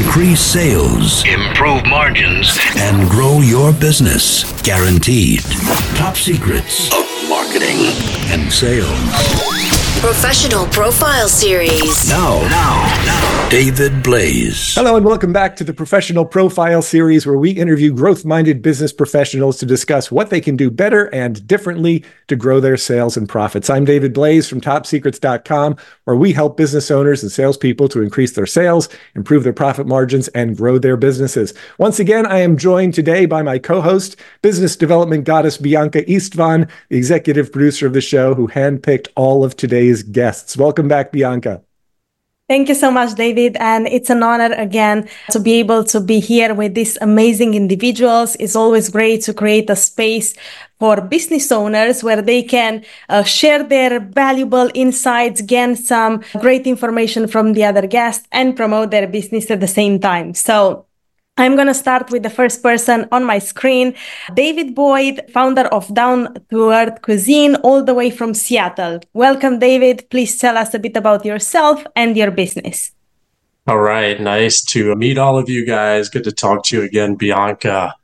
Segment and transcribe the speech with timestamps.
[0.00, 4.50] increase sales, improve margins, and grow your business.
[4.62, 5.42] Guaranteed.
[5.94, 7.76] Top secrets of marketing
[8.32, 9.69] and sales.
[10.00, 12.08] Professional Profile Series.
[12.08, 14.74] Now, now, now, David Blaise.
[14.74, 18.94] Hello, and welcome back to the Professional Profile Series, where we interview growth minded business
[18.94, 23.28] professionals to discuss what they can do better and differently to grow their sales and
[23.28, 23.68] profits.
[23.68, 28.46] I'm David Blaise from TopSecrets.com, where we help business owners and salespeople to increase their
[28.46, 31.52] sales, improve their profit margins, and grow their businesses.
[31.76, 36.70] Once again, I am joined today by my co host, business development goddess Bianca Istvan,
[36.88, 40.56] the executive producer of the show, who handpicked all of today's guests.
[40.56, 41.62] Welcome back, Bianca.
[42.50, 43.56] Thank you so much, David.
[43.60, 48.36] And it's an honor again to be able to be here with these amazing individuals.
[48.40, 50.34] It's always great to create a space
[50.80, 57.28] for business owners where they can uh, share their valuable insights, gain some great information
[57.28, 60.34] from the other guests, and promote their business at the same time.
[60.34, 60.86] So
[61.40, 63.94] I'm going to start with the first person on my screen,
[64.34, 69.00] David Boyd, founder of Down to Earth Cuisine, all the way from Seattle.
[69.14, 70.10] Welcome, David.
[70.10, 72.92] Please tell us a bit about yourself and your business.
[73.66, 74.20] All right.
[74.20, 76.10] Nice to meet all of you guys.
[76.10, 77.94] Good to talk to you again, Bianca.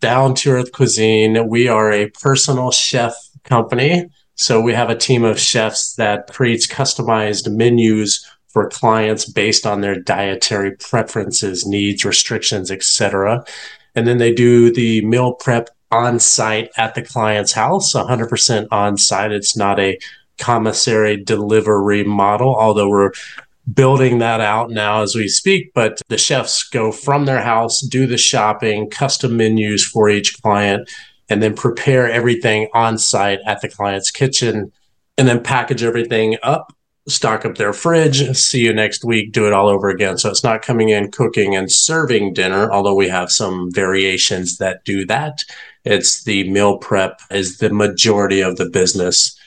[0.00, 3.12] Down to Earth Cuisine, we are a personal chef
[3.44, 4.08] company.
[4.36, 9.80] So we have a team of chefs that creates customized menus for clients based on
[9.80, 13.44] their dietary preferences, needs, restrictions, etc.
[13.94, 18.96] And then they do the meal prep on site at the client's house, 100% on
[18.96, 19.32] site.
[19.32, 19.98] It's not a
[20.38, 23.12] commissary delivery model, although we're
[23.72, 25.72] building that out now as we speak.
[25.74, 30.90] But the chefs go from their house, do the shopping, custom menus for each client,
[31.28, 34.72] and then prepare everything on site at the client's kitchen
[35.18, 36.72] and then package everything up
[37.08, 40.18] stock up their fridge, see you next week, do it all over again.
[40.18, 44.84] So it's not coming in, cooking, and serving dinner, although we have some variations that
[44.84, 45.42] do that.
[45.84, 49.38] It's the meal prep is the majority of the business.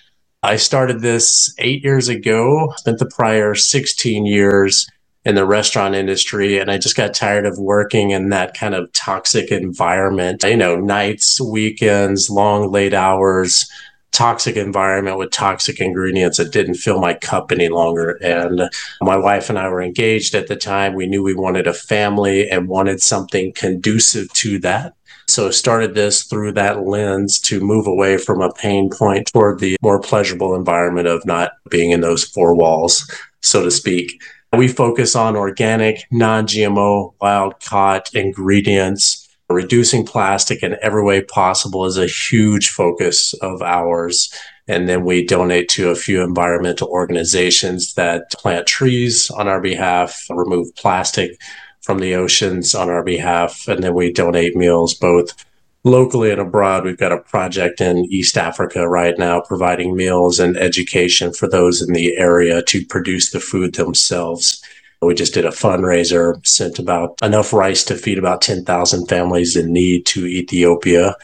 [0.44, 4.88] I started this eight years ago, spent the prior 16 years
[5.23, 8.91] in the restaurant industry, and I just got tired of working in that kind of
[8.94, 10.44] toxic environment.
[10.44, 13.69] You know, nights, weekends, long, late hours
[14.11, 18.11] toxic environment with toxic ingredients that didn't fill my cup any longer.
[18.22, 18.69] And
[19.01, 20.94] my wife and I were engaged at the time.
[20.94, 24.94] We knew we wanted a family and wanted something conducive to that.
[25.27, 29.77] So started this through that lens to move away from a pain point toward the
[29.81, 34.21] more pleasurable environment of not being in those four walls, so to speak.
[34.57, 39.20] We focus on organic, non GMO, wild caught ingredients
[39.53, 44.34] reducing plastic in every way possible is a huge focus of ours.
[44.67, 50.25] And then we donate to a few environmental organizations that plant trees on our behalf,
[50.29, 51.39] remove plastic
[51.81, 53.67] from the oceans on our behalf.
[53.67, 55.34] And then we donate meals both
[55.83, 56.83] locally and abroad.
[56.83, 61.81] We've got a project in East Africa right now providing meals and education for those
[61.81, 64.60] in the area to produce the food themselves.
[65.01, 69.73] We just did a fundraiser, sent about enough rice to feed about 10,000 families in
[69.73, 71.16] need to Ethiopia.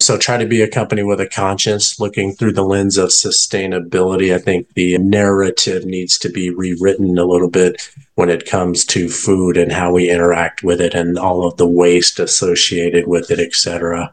[0.00, 4.34] So try to be a company with a conscience, looking through the lens of sustainability.
[4.34, 9.08] I think the narrative needs to be rewritten a little bit when it comes to
[9.08, 13.38] food and how we interact with it and all of the waste associated with it,
[13.38, 14.12] etc.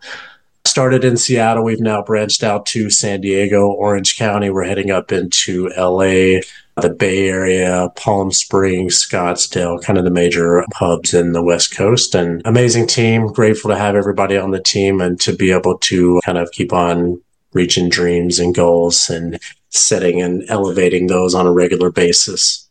[0.65, 1.63] Started in Seattle.
[1.63, 4.49] We've now branched out to San Diego, Orange County.
[4.49, 6.41] We're heading up into LA
[6.81, 12.15] the Bay Area, Palm Springs, Scottsdale, kind of the major hubs in the West Coast.
[12.15, 13.27] And amazing team.
[13.27, 16.73] Grateful to have everybody on the team and to be able to kind of keep
[16.73, 17.21] on
[17.53, 19.39] reaching dreams and goals and
[19.69, 22.68] setting and elevating those on a regular basis.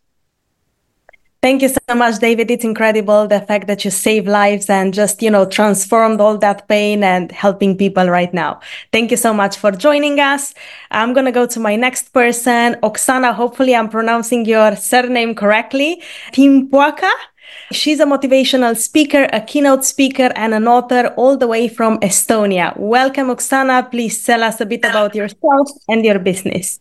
[1.41, 2.51] Thank you so much, David.
[2.51, 6.67] It's incredible the fact that you save lives and just, you know, transformed all that
[6.67, 8.59] pain and helping people right now.
[8.93, 10.53] Thank you so much for joining us.
[10.91, 13.35] I'm going to go to my next person, Oksana.
[13.35, 16.03] Hopefully, I'm pronouncing your surname correctly.
[16.33, 17.11] Tsimpoaka.
[17.71, 22.77] She's a motivational speaker, a keynote speaker, and an author all the way from Estonia.
[22.77, 23.89] Welcome, Oksana.
[23.91, 26.81] Please tell us a bit about yourself and your business.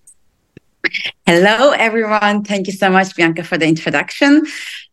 [1.25, 2.43] Hello, everyone.
[2.43, 4.43] Thank you so much, Bianca, for the introduction.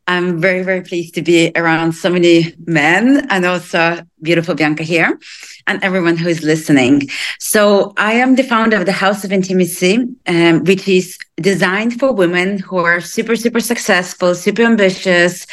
[0.06, 5.18] I'm very, very pleased to be around so many men and also beautiful Bianca here
[5.66, 7.08] and everyone who is listening.
[7.38, 12.12] So I am the founder of the House of Intimacy, um, which is designed for
[12.12, 15.46] women who are super, super successful, super ambitious,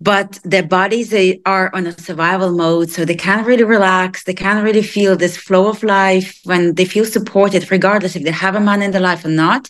[0.00, 4.34] but their bodies they are on a survival mode so they can't really relax they
[4.34, 8.54] can't really feel this flow of life when they feel supported regardless if they have
[8.54, 9.68] a man in their life or not.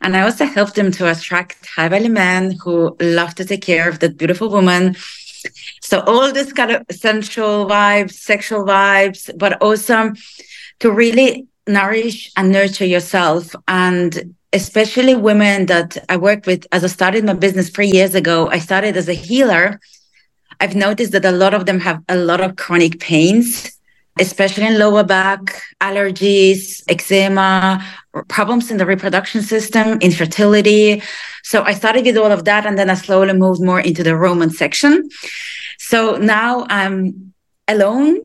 [0.00, 3.88] And i also help them to attract high value men who love to take care
[3.88, 4.96] of that beautiful woman.
[5.82, 10.12] So all this kind of sensual vibes, sexual vibes, but also
[10.80, 16.86] to really nourish and nurture yourself and especially women that I work with as I
[16.86, 19.80] started my business three years ago, I started as a healer.
[20.60, 23.76] I've noticed that a lot of them have a lot of chronic pains,
[24.20, 27.84] especially in lower back, allergies, eczema,
[28.28, 31.02] problems in the reproduction system, infertility.
[31.42, 34.16] So I started with all of that and then I slowly moved more into the
[34.16, 35.08] Roman section.
[35.78, 37.34] So now I'm
[37.66, 38.22] alone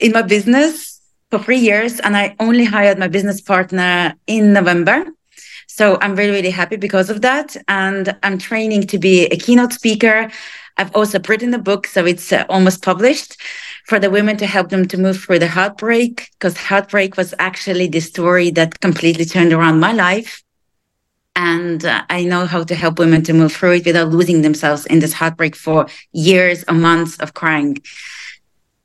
[0.00, 0.98] in my business
[1.30, 5.04] for three years and I only hired my business partner in November.
[5.78, 7.56] So I'm really, really happy because of that.
[7.68, 10.28] And I'm training to be a keynote speaker.
[10.76, 13.40] I've also written a book, so it's uh, almost published
[13.86, 17.86] for the women to help them to move through the heartbreak, because heartbreak was actually
[17.86, 20.42] the story that completely turned around my life.
[21.36, 24.84] And uh, I know how to help women to move through it without losing themselves
[24.86, 27.78] in this heartbreak for years or months of crying.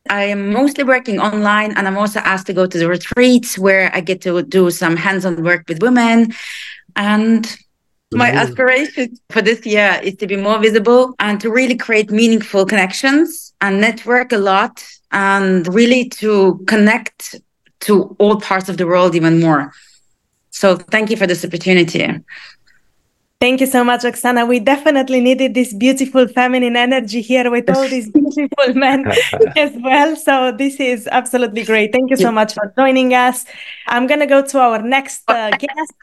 [0.10, 3.90] I am mostly working online and I'm also asked to go to the retreats where
[3.94, 6.34] I get to do some hands on work with women.
[6.96, 7.58] And
[8.12, 12.66] my aspiration for this year is to be more visible and to really create meaningful
[12.66, 17.36] connections and network a lot and really to connect
[17.82, 19.72] to all parts of the world even more.
[20.52, 22.08] So thank you for this opportunity.
[23.44, 24.48] Thank you so much, Oksana.
[24.48, 29.06] We definitely needed this beautiful feminine energy here with all these beautiful men
[29.57, 30.16] as well.
[30.16, 31.92] So this is absolutely great.
[31.92, 33.44] Thank you so much for joining us.
[33.88, 35.94] I'm going to go to our next uh, guest,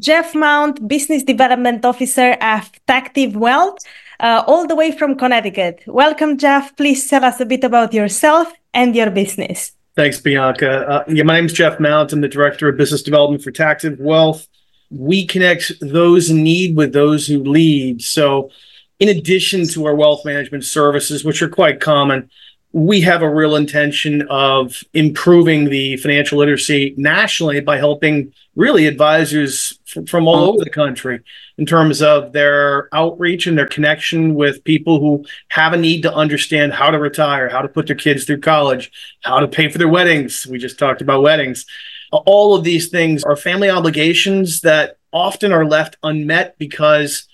[0.00, 3.78] Jeff Mount, Business Development Officer at Tactive Wealth,
[4.18, 5.84] uh, all the way from Connecticut.
[5.86, 6.76] Welcome, Jeff.
[6.76, 9.70] Please tell us a bit about yourself and your business.
[9.94, 10.88] Thanks, Bianca.
[10.88, 12.12] Uh, yeah, my name is Jeff Mount.
[12.12, 14.48] I'm the Director of Business Development for Tactive Wealth
[14.90, 18.02] we connect those in need with those who lead.
[18.02, 18.50] So,
[18.98, 22.28] in addition to our wealth management services, which are quite common,
[22.72, 29.78] we have a real intention of improving the financial literacy nationally by helping really advisors
[30.06, 31.20] from, all over the country
[31.58, 36.14] in terms of their outreach and their connection with people who have a need to
[36.14, 39.78] understand how to retire, how to put their kids through college, how to pay for
[39.78, 40.46] their weddings.
[40.46, 41.66] We just talked about weddings
[42.12, 47.26] all of these things are family obligations that often are left unmet because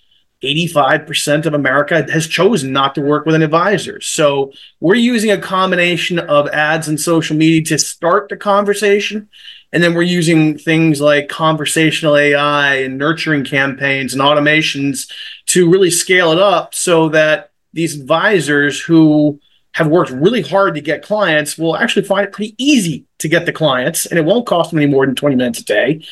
[0.43, 4.01] 85% of America has chosen not to work with an advisor.
[4.01, 9.29] So we're using a combination of ads and social media to start the conversation.
[9.73, 15.11] And then we're using things like conversational AI and nurturing campaigns and automations
[15.47, 19.41] to really scale it up so that these advisors who
[19.77, 23.45] have worked really hard to get clients will actually find it pretty easy to get
[23.45, 26.03] the clients and it won't cost them any more than 20 minutes a day.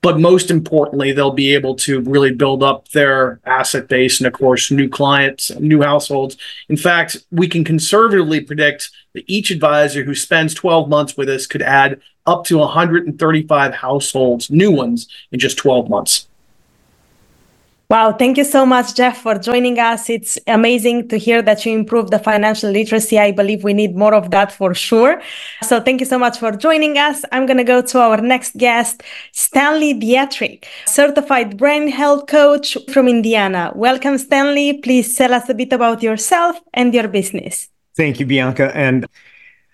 [0.00, 4.32] But most importantly they'll be able to really build up their asset base and of
[4.32, 6.36] course new clients new households.
[6.68, 11.48] In fact we can conservatively predict that each advisor who spends 12 months with us
[11.48, 16.28] could add up to 135 households new ones in just 12 months
[17.90, 20.08] Wow, thank you so much, Jeff, for joining us.
[20.08, 23.18] It's amazing to hear that you improved the financial literacy.
[23.18, 25.20] I believe we need more of that for sure.
[25.62, 27.24] So thank you so much for joining us.
[27.30, 29.02] I'm going to go to our next guest,
[29.32, 33.70] Stanley Dietrich, certified brain health coach from Indiana.
[33.74, 34.78] Welcome, Stanley.
[34.78, 37.68] Please tell us a bit about yourself and your business.
[37.96, 38.74] Thank you, Bianca.
[38.74, 39.06] And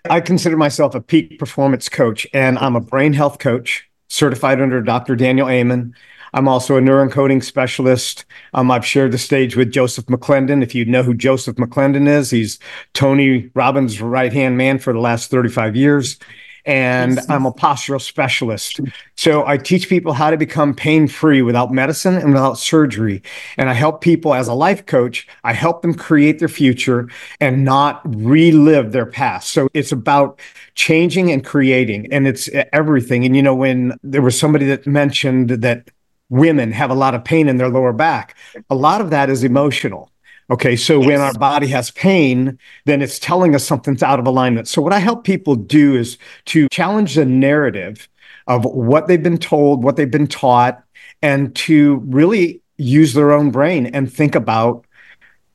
[0.09, 4.81] I consider myself a peak performance coach, and I'm a brain health coach certified under
[4.81, 5.15] Dr.
[5.15, 5.95] Daniel Amen.
[6.33, 8.25] I'm also a neuroencoding specialist.
[8.53, 10.63] Um, I've shared the stage with Joseph McClendon.
[10.63, 12.59] If you know who Joseph McClendon is, he's
[12.93, 16.17] Tony Robbins' right hand man for the last 35 years.
[16.63, 18.79] And I'm a postural specialist.
[19.15, 23.23] So I teach people how to become pain free without medicine and without surgery.
[23.57, 27.09] And I help people as a life coach, I help them create their future
[27.39, 29.49] and not relive their past.
[29.49, 30.39] So it's about
[30.75, 33.25] changing and creating, and it's everything.
[33.25, 35.89] And, you know, when there was somebody that mentioned that
[36.31, 38.35] women have a lot of pain in their lower back.
[38.69, 40.09] A lot of that is emotional.
[40.49, 41.07] Okay, so yes.
[41.07, 44.67] when our body has pain, then it's telling us something's out of alignment.
[44.67, 48.09] So, what I help people do is to challenge the narrative
[48.47, 50.83] of what they've been told, what they've been taught,
[51.21, 54.85] and to really use their own brain and think about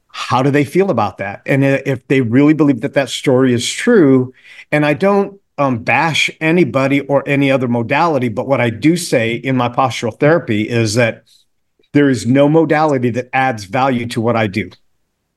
[0.09, 3.69] how do they feel about that and if they really believe that that story is
[3.69, 4.33] true
[4.73, 9.35] and i don't um, bash anybody or any other modality, but what I do say
[9.35, 11.25] in my postural therapy is that
[11.93, 14.71] there is no modality that adds value to what I do.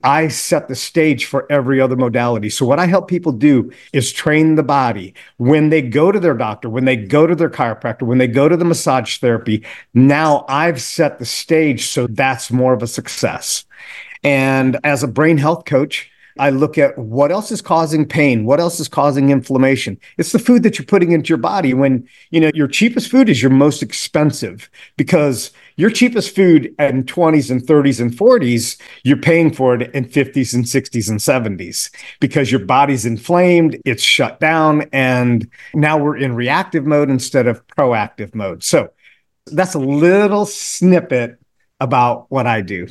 [0.03, 2.49] I set the stage for every other modality.
[2.49, 5.13] So, what I help people do is train the body.
[5.37, 8.47] When they go to their doctor, when they go to their chiropractor, when they go
[8.47, 13.65] to the massage therapy, now I've set the stage so that's more of a success.
[14.23, 16.09] And as a brain health coach,
[16.39, 19.99] I look at what else is causing pain, what else is causing inflammation.
[20.17, 23.27] It's the food that you're putting into your body when, you know, your cheapest food
[23.27, 29.17] is your most expensive because your cheapest food in 20s and 30s and 40s, you're
[29.17, 34.39] paying for it in 50s and 60s and 70s because your body's inflamed, it's shut
[34.39, 38.63] down, and now we're in reactive mode instead of proactive mode.
[38.63, 38.91] So
[39.47, 41.37] that's a little snippet
[41.81, 42.87] about what I do.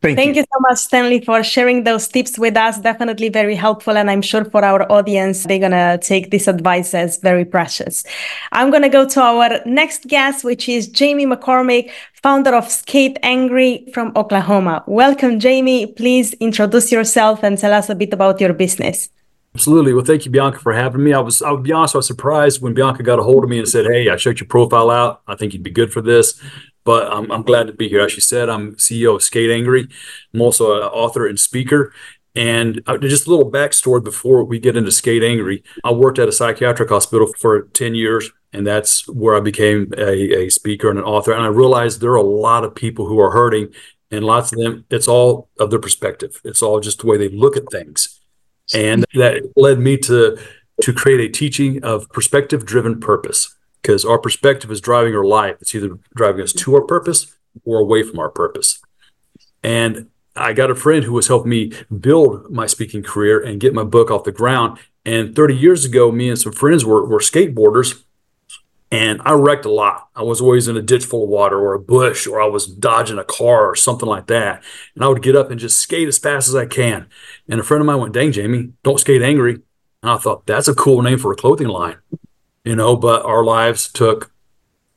[0.00, 0.42] Thank, Thank you.
[0.42, 0.46] you.
[0.52, 2.78] so much, Stanley, for sharing those tips with us.
[2.78, 3.96] Definitely very helpful.
[3.98, 8.04] And I'm sure for our audience, they're going to take this advice as very precious.
[8.52, 11.90] I'm going to go to our next guest, which is Jaime McCormick,
[12.22, 14.84] founder of Skate Angry from Oklahoma.
[14.86, 15.86] Welcome, Jaime.
[15.86, 19.10] Please introduce yourself and tell us a bit about your business.
[19.56, 19.94] Absolutely.
[19.94, 21.12] Well, thank you, Bianca, for having me.
[21.12, 23.58] I was, I'll be honest, I was surprised when Bianca got a hold of me
[23.58, 25.22] and said, Hey, I checked your profile out.
[25.26, 26.40] I think you'd be good for this
[26.88, 28.00] but I'm, I'm glad to be here.
[28.00, 29.86] As you said, I'm CEO of Skate Angry.
[30.32, 31.92] I'm also an author and speaker.
[32.34, 35.62] And uh, just a little backstory before we get into Skate Angry.
[35.84, 40.44] I worked at a psychiatric hospital for 10 years, and that's where I became a,
[40.44, 41.32] a speaker and an author.
[41.32, 43.68] And I realized there are a lot of people who are hurting,
[44.10, 46.40] and lots of them, it's all of their perspective.
[46.42, 48.18] It's all just the way they look at things.
[48.72, 50.38] And that led me to
[50.80, 55.56] to create a teaching of perspective driven purpose because our perspective is driving our life.
[55.60, 58.80] It's either driving us to our purpose or away from our purpose.
[59.62, 63.74] And I got a friend who was helping me build my speaking career and get
[63.74, 64.78] my book off the ground.
[65.04, 68.02] And 30 years ago, me and some friends were, were skateboarders,
[68.90, 70.08] and I wrecked a lot.
[70.14, 72.66] I was always in a ditch full of water or a bush, or I was
[72.66, 74.62] dodging a car or something like that.
[74.94, 77.06] And I would get up and just skate as fast as I can.
[77.48, 79.60] And a friend of mine went, Dang, Jaime, don't skate angry.
[80.02, 81.96] And I thought, that's a cool name for a clothing line
[82.64, 84.32] you know, but our lives took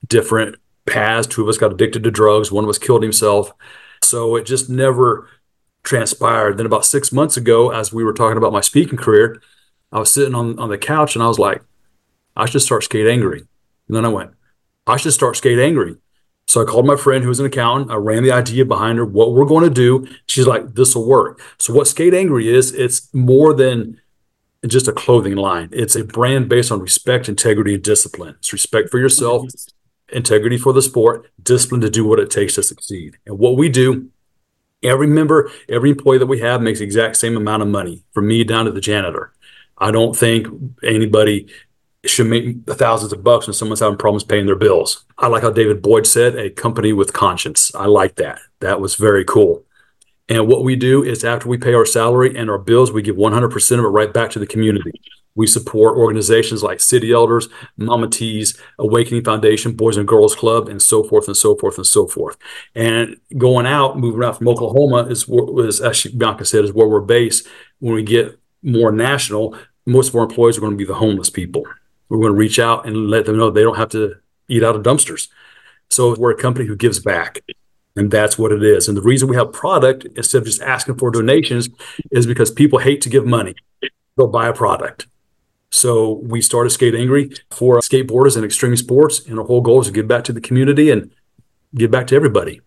[0.08, 1.28] different paths.
[1.28, 3.52] Two of us got addicted to drugs, one of us killed himself.
[4.04, 5.30] So it just never
[5.84, 6.58] transpired.
[6.58, 9.42] Then about six months ago, as we were talking about my speaking career,
[9.92, 11.62] I was sitting on, on the couch and I was like,
[12.36, 13.40] I should start skate angry.
[13.88, 14.32] And then I went,
[14.88, 15.98] I should start skate angry.
[16.48, 17.92] So I called my friend who was an accountant.
[17.92, 20.08] I ran the idea behind her, what we're going to do.
[20.28, 21.40] She's like, this will work.
[21.58, 24.01] So what skate angry is, it's more than
[24.70, 25.70] just a clothing line.
[25.72, 28.36] It's a brand based on respect, integrity, and discipline.
[28.40, 29.48] It's respect for yourself,
[30.10, 33.18] integrity for the sport, discipline to do what it takes to succeed.
[33.26, 34.10] And what we do,
[34.84, 38.28] every member, every employee that we have makes the exact same amount of money from
[38.28, 39.34] me down to the janitor.
[39.78, 40.48] I don't think
[40.84, 41.48] anybody
[42.06, 45.06] should make thousands of bucks when someone's having problems paying their bills.
[45.18, 47.74] I like how David Boyd said, a company with conscience.
[47.76, 48.40] I like that.
[48.60, 49.64] That was very cool.
[50.30, 53.16] And what we do is after we pay our salary and our bills, we give
[53.16, 55.02] 100% of it right back to the community.
[55.36, 57.48] We support organizations like City Elders,
[57.78, 61.88] Mama T's, Awakening Foundation, Boys and Girls Club, and so forth and so forth and
[61.88, 62.38] so forth.
[62.76, 67.00] And going out, moving out from Oklahoma is, is as Bianca said, is where we're
[67.00, 67.48] based.
[67.80, 71.30] When we get more national, most of our employees are going to be the homeless
[71.30, 71.64] people.
[72.10, 74.16] We're going to reach out and let them know they don't have to
[74.50, 75.30] eat out of dumpsters.
[75.90, 77.40] So we're a company who gives back.
[77.96, 78.88] And that's what it is.
[78.88, 81.70] And the reason we have product instead of just asking for donations
[82.10, 83.56] is because people hate to give money.
[84.18, 85.08] They'll buy a product.
[85.72, 89.26] So we started Skate Angry for skateboarders and extreme sports.
[89.26, 91.12] And our whole goal is to give back to the community and
[91.76, 92.62] give back to everybody.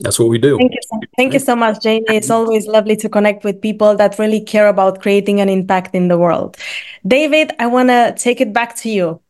[0.00, 0.56] That's what we do.
[0.56, 0.78] Thank you.
[0.82, 2.04] So, thank you so much, Jaime.
[2.08, 6.08] It's always lovely to connect with people that really care about creating an impact in
[6.08, 6.56] the world.
[7.06, 9.20] David, I want to take it back to you.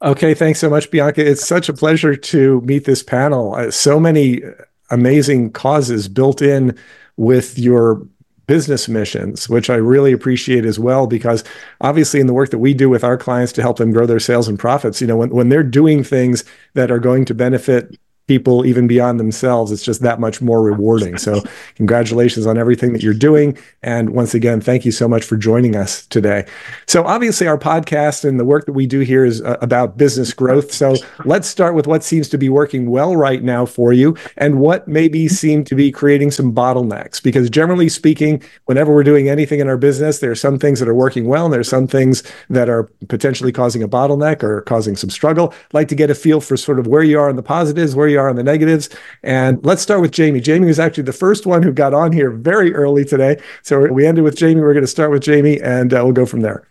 [0.00, 1.28] Okay, thanks so much, Bianca.
[1.28, 3.54] It's such a pleasure to meet this panel.
[3.54, 4.42] Uh, so many
[4.90, 6.78] amazing causes built in
[7.16, 8.06] with your
[8.46, 11.42] business missions, which I really appreciate as well, because
[11.80, 14.20] obviously in the work that we do with our clients to help them grow their
[14.20, 17.98] sales and profits, you know, when, when they're doing things that are going to benefit
[18.28, 19.72] people even beyond themselves.
[19.72, 21.18] It's just that much more rewarding.
[21.18, 21.42] So,
[21.74, 23.58] congratulations on everything that you're doing.
[23.82, 26.46] And once again, thank you so much for joining us today.
[26.86, 30.32] So, obviously, our podcast and the work that we do here is uh, about business
[30.32, 30.72] growth.
[30.72, 30.94] So,
[31.24, 34.86] let's start with what seems to be working well right now for you and what
[34.86, 37.22] maybe seem to be creating some bottlenecks.
[37.22, 40.88] Because generally speaking, whenever we're doing anything in our business, there are some things that
[40.88, 44.60] are working well and there are some things that are potentially causing a bottleneck or
[44.62, 45.52] causing some struggle.
[45.52, 47.94] I'd like to get a feel for sort of where you are in the positives,
[47.96, 48.88] where you are on the negatives.
[49.22, 50.42] And let's start with Jaime.
[50.44, 53.40] Jaime was actually the first one who got on here very early today.
[53.62, 54.60] So we ended with Jaime.
[54.60, 56.68] We're going to start with Jaime and uh, we'll go from there.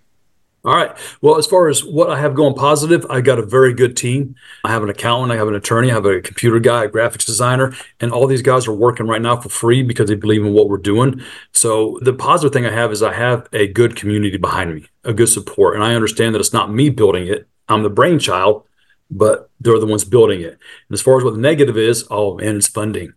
[0.68, 0.92] All right.
[1.22, 4.36] Well, as far as what I have going positive, I got a very good team.
[4.66, 7.26] I have an accountant, I have an attorney, I have a computer guy, a graphics
[7.26, 10.52] designer, and all these guys are working right now for free because they believe in
[10.52, 11.22] what we're doing.
[11.54, 15.14] So the positive thing I have is I have a good community behind me, a
[15.14, 17.48] good support, and I understand that it's not me building it.
[17.70, 18.67] I'm the brainchild,
[19.10, 20.52] but they're the ones building it.
[20.52, 23.14] And as far as what the negative is, oh, and it's funding.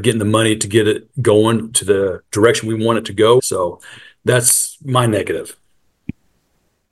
[0.00, 3.40] getting the money to get it going to the direction we want it to go.
[3.40, 3.80] So
[4.24, 5.56] that's my negative.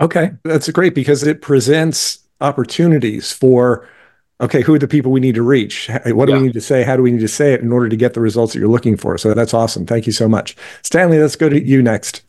[0.01, 3.89] Okay, that's great because it presents opportunities for
[4.41, 5.89] okay, who are the people we need to reach?
[6.07, 6.39] What do yeah.
[6.39, 6.83] we need to say?
[6.83, 8.69] How do we need to say it in order to get the results that you're
[8.69, 9.17] looking for?
[9.17, 9.87] So that's awesome.
[9.87, 10.57] Thank you so much.
[10.83, 12.23] Stanley, let's go to you next.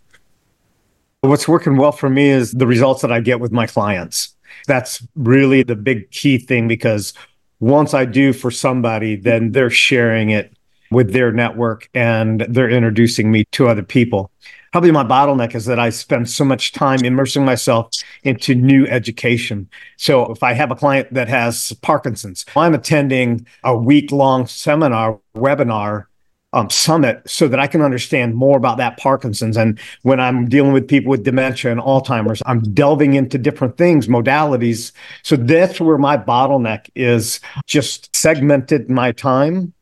[1.21, 4.32] What's working well for me is the results that I get with my clients.
[4.67, 7.13] That's really the big key thing because
[7.59, 10.55] once I do for somebody, then they're sharing it
[10.91, 14.31] with their network and they're introducing me to other people
[14.73, 17.91] probably my bottleneck is that I spend so much time immersing myself
[18.23, 19.69] into new education.
[19.97, 25.19] So if I have a client that has Parkinson's, I'm attending a week long seminar,
[25.37, 26.05] webinar,
[26.53, 29.57] um, summit so that I can understand more about that Parkinson's.
[29.57, 34.07] And when I'm dealing with people with dementia and Alzheimer's, I'm delving into different things,
[34.07, 34.91] modalities.
[35.23, 39.73] So that's where my bottleneck is just segmented my time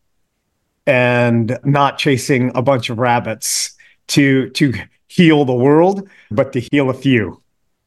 [0.88, 3.76] and not chasing a bunch of rabbits
[4.08, 4.74] to to
[5.08, 7.42] heal the world, but to heal a few.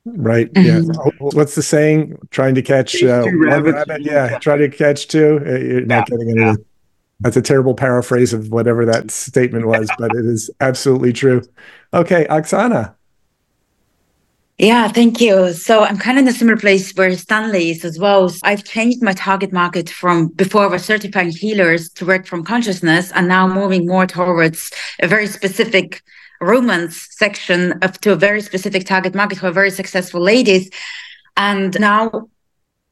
[0.04, 0.50] Right.
[0.54, 0.80] Yeah.
[0.80, 1.36] Mm-hmm.
[1.36, 2.18] What's the saying?
[2.30, 4.02] Trying to catch uh, one rabbit.
[4.02, 4.38] Yeah.
[4.38, 5.40] Try to catch two.
[5.44, 6.16] Uh, you're not yeah.
[6.16, 6.64] getting anything.
[7.20, 11.42] That's a terrible paraphrase of whatever that statement was, but it is absolutely true.
[11.92, 12.94] Okay, Oksana.
[14.58, 15.52] Yeah, thank you.
[15.52, 18.32] So I'm kind of in a similar place where Stanley is as well.
[18.44, 23.10] I've changed my target market from before I was certifying healers to work from consciousness
[23.12, 26.02] and now moving more towards a very specific
[26.40, 30.70] romance section up to a very specific target market who are very successful ladies.
[31.36, 32.28] And now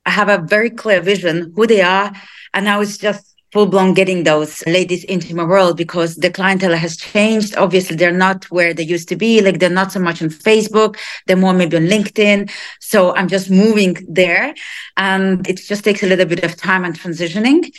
[0.05, 2.13] I have a very clear vision who they are.
[2.55, 6.75] And now it's just full blown getting those ladies into my world because the clientele
[6.75, 7.55] has changed.
[7.57, 9.41] Obviously, they're not where they used to be.
[9.41, 10.97] Like they're not so much on Facebook.
[11.27, 12.51] They're more maybe on LinkedIn.
[12.81, 14.55] So I'm just moving there
[14.97, 17.71] and it just takes a little bit of time and transitioning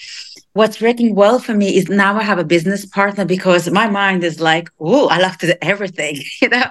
[0.54, 4.24] what's working well for me is now I have a business partner because my mind
[4.24, 6.22] is like, oh, I love to do everything.
[6.42, 6.66] You know,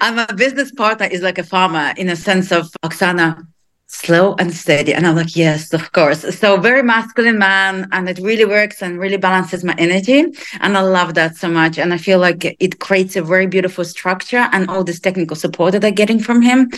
[0.00, 3.46] I'm a business partner is like a farmer in a sense of Oksana,
[3.94, 4.92] slow and steady.
[4.92, 6.20] And I'm like, yes, of course.
[6.38, 10.24] So very masculine man, and it really works and really balances my energy.
[10.60, 11.78] And I love that so much.
[11.78, 15.72] And I feel like it creates a very beautiful structure and all this technical support
[15.72, 16.70] that I'm getting from him.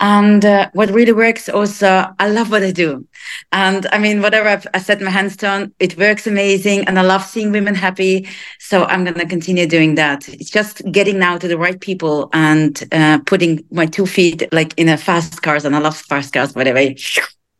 [0.00, 3.06] And uh, what really works also, I love what I do.
[3.52, 6.88] And I mean, whatever I've, I set my hands on, it works amazing.
[6.88, 8.28] And I love seeing women happy.
[8.58, 10.28] So I'm going to continue doing that.
[10.28, 14.74] It's just getting now to the right people and uh, putting my two feet like
[14.76, 15.64] in a fast cars.
[15.64, 16.96] And I love fast cars, by the way,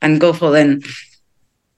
[0.00, 0.82] and go full in.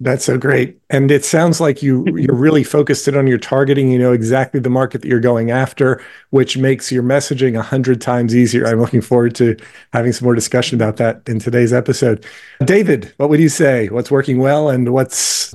[0.00, 0.78] That's so great.
[0.90, 4.60] And it sounds like you you're really focused in on your targeting, you know exactly
[4.60, 8.66] the market that you're going after, which makes your messaging a hundred times easier.
[8.66, 9.56] I'm looking forward to
[9.92, 12.24] having some more discussion about that in today's episode.
[12.64, 13.88] David, what would you say?
[13.88, 15.54] What's working well and what's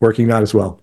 [0.00, 0.80] working not as well?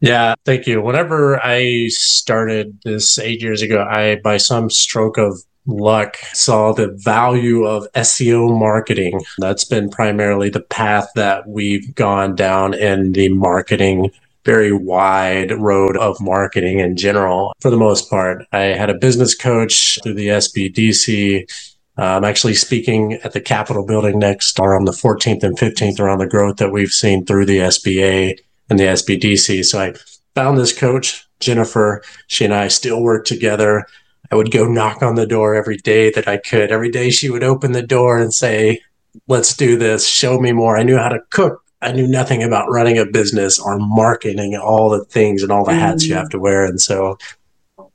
[0.00, 0.82] Yeah, thank you.
[0.82, 6.88] Whenever I started this eight years ago, I by some stroke of luck saw the
[6.88, 9.20] value of SEO marketing.
[9.38, 14.10] That's been primarily the path that we've gone down in the marketing
[14.44, 18.44] very wide road of marketing in general for the most part.
[18.52, 21.48] I had a business coach through the SBDC.
[21.96, 26.18] I'm actually speaking at the Capitol building next or on the 14th and 15th around
[26.18, 29.64] the growth that we've seen through the SBA and the SBDC.
[29.64, 29.94] So I
[30.34, 32.02] found this coach, Jennifer.
[32.26, 33.86] She and I still work together.
[34.32, 36.72] I would go knock on the door every day that I could.
[36.72, 38.80] Every day she would open the door and say,
[39.28, 40.08] Let's do this.
[40.08, 40.78] Show me more.
[40.78, 41.62] I knew how to cook.
[41.82, 45.74] I knew nothing about running a business or marketing all the things and all the
[45.74, 46.20] hats you mm-hmm.
[46.20, 46.64] have to wear.
[46.64, 47.18] And so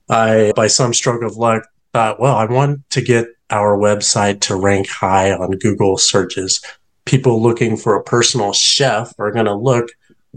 [0.10, 4.56] I, by some stroke of luck, thought, well, I want to get our website to
[4.56, 6.62] rank high on Google searches.
[7.06, 9.88] People looking for a personal chef are going to look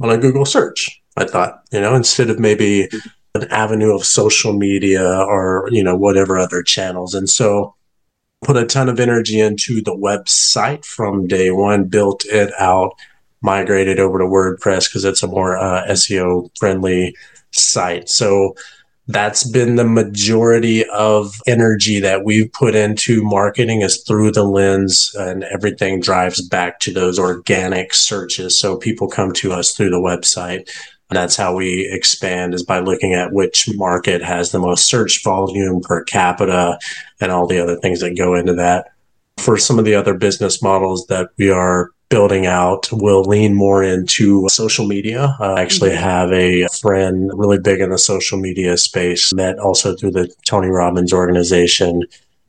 [0.01, 1.03] on a Google search.
[1.19, 2.89] I thought, you know, instead of maybe
[3.35, 7.15] an avenue of social media or you know whatever other channels.
[7.15, 7.75] And so
[8.43, 12.93] put a ton of energy into the website from day one built it out
[13.43, 17.15] migrated over to wordpress because it's a more uh, seo friendly
[17.53, 18.09] site.
[18.09, 18.55] So
[19.09, 25.15] that's been the majority of energy that we've put into marketing is through the lens
[25.19, 28.59] and everything drives back to those organic searches.
[28.59, 30.71] So people come to us through the website
[31.17, 35.81] that's how we expand is by looking at which market has the most search volume
[35.81, 36.79] per capita
[37.21, 38.93] and all the other things that go into that.
[39.39, 43.83] For some of the other business models that we are building out, we'll lean more
[43.83, 45.37] into social media.
[45.41, 46.03] I actually mm-hmm.
[46.03, 50.69] have a friend really big in the social media space, met also through the Tony
[50.69, 52.03] Robbins organization.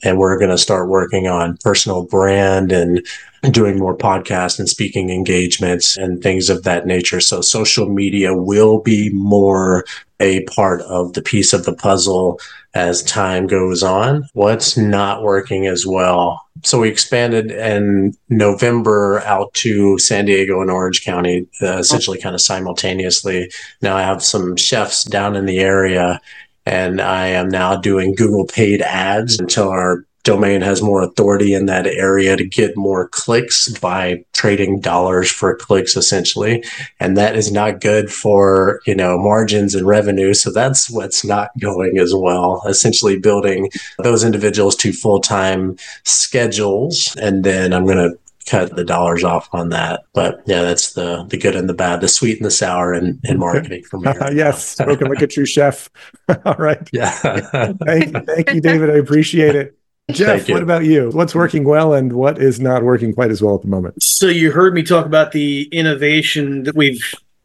[0.04, 3.06] And we're going to start working on personal brand and
[3.50, 7.20] doing more podcast and speaking engagements and things of that nature.
[7.20, 9.86] So social media will be more
[10.20, 12.40] a part of the piece of the puzzle
[12.76, 14.28] as time goes on.
[14.34, 16.40] What's not working as well?
[16.64, 22.36] So we expanded in November out to San Diego and Orange County, uh, essentially kind
[22.36, 23.52] of simultaneously.
[23.82, 26.22] Now I have some chefs down in the area
[26.66, 31.66] and I am now doing Google paid ads until our domain has more authority in
[31.66, 36.64] that area to get more clicks by trading dollars for clicks essentially
[37.00, 41.50] and that is not good for you know margins and revenue so that's what's not
[41.60, 48.18] going as well essentially building those individuals to full-time schedules and then i'm going to
[48.48, 50.04] cut the dollars off on that.
[50.14, 53.20] But yeah, that's the the good and the bad, the sweet and the sour in,
[53.24, 54.12] in marketing for me.
[54.34, 55.90] yes, spoken like a true chef.
[56.46, 56.90] All right.
[56.92, 57.12] Yeah.
[57.12, 58.90] thank, thank you, David.
[58.90, 59.78] I appreciate it.
[60.14, 61.10] Jeff, what about you?
[61.12, 64.02] What's working well and what is not working quite as well at the moment?
[64.02, 67.04] So you heard me talk about the innovation that we've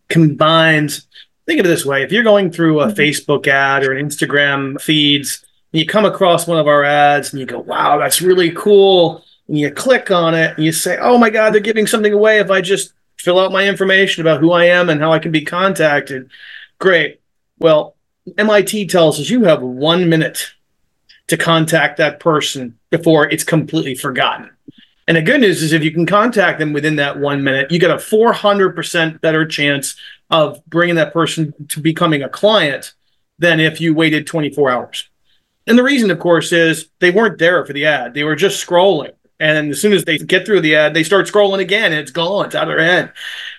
[0.09, 1.01] combined.
[1.47, 4.81] Think of it this way: if you're going through a Facebook ad or an Instagram
[4.81, 8.51] feeds, and you come across one of our ads and you go, "Wow, that's really
[8.51, 12.13] cool," and you click on it and you say, "Oh my God, they're giving something
[12.13, 15.19] away if I just fill out my information about who I am and how I
[15.19, 16.29] can be contacted."
[16.79, 17.21] Great.
[17.59, 17.97] Well,
[18.37, 20.51] MIT tells us you have one minute
[21.29, 24.51] to contact that person before it's completely forgotten.
[25.09, 27.79] And the good news is if you can contact them within that one minute, you
[27.79, 29.97] get a 400% better chance
[30.31, 32.95] of bringing that person to becoming a client
[33.39, 35.09] than if you waited 24 hours.
[35.67, 38.15] And the reason, of course, is they weren't there for the ad.
[38.15, 39.13] They were just scrolling.
[39.39, 42.11] And as soon as they get through the ad, they start scrolling again and it's
[42.11, 42.47] gone.
[42.47, 43.13] It's out of their head.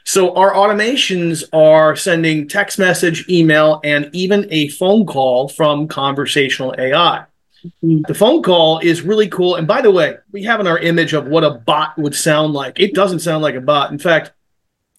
[0.06, 6.74] So our automations are sending text message, email, and even a phone call from conversational
[6.78, 7.26] AI.
[7.82, 9.56] The phone call is really cool.
[9.56, 12.54] And by the way, we have in our image of what a bot would sound
[12.54, 12.80] like.
[12.80, 13.92] It doesn't sound like a bot.
[13.92, 14.32] In fact,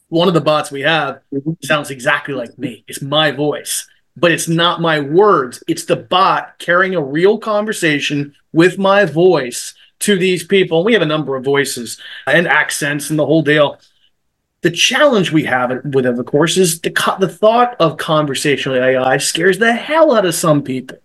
[0.08, 1.52] one of the bots we have mm-hmm.
[1.62, 2.84] sounds exactly like me.
[2.88, 5.62] It's my voice, but it's not my words.
[5.68, 10.84] It's the bot carrying a real conversation with my voice to these people.
[10.84, 13.78] We have a number of voices and accents and the whole deal.
[14.62, 16.90] The challenge we have with it, of course, is the,
[17.20, 20.98] the thought of conversational AI scares the hell out of some people.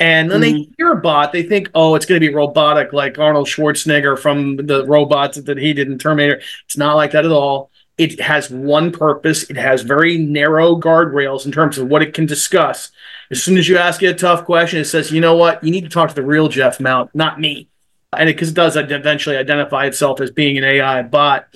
[0.00, 0.62] And then mm-hmm.
[0.62, 4.18] they hear a bot, they think, oh, it's going to be robotic like Arnold Schwarzenegger
[4.18, 6.40] from the robots that he did in Terminator.
[6.64, 7.70] It's not like that at all.
[7.98, 9.50] It has one purpose.
[9.50, 12.90] It has very narrow guardrails in terms of what it can discuss.
[13.30, 15.62] As soon as you ask it a tough question, it says, you know what?
[15.62, 17.68] You need to talk to the real Jeff Mount, not me.
[18.16, 21.46] And it because it, it does eventually identify itself as being an AI bot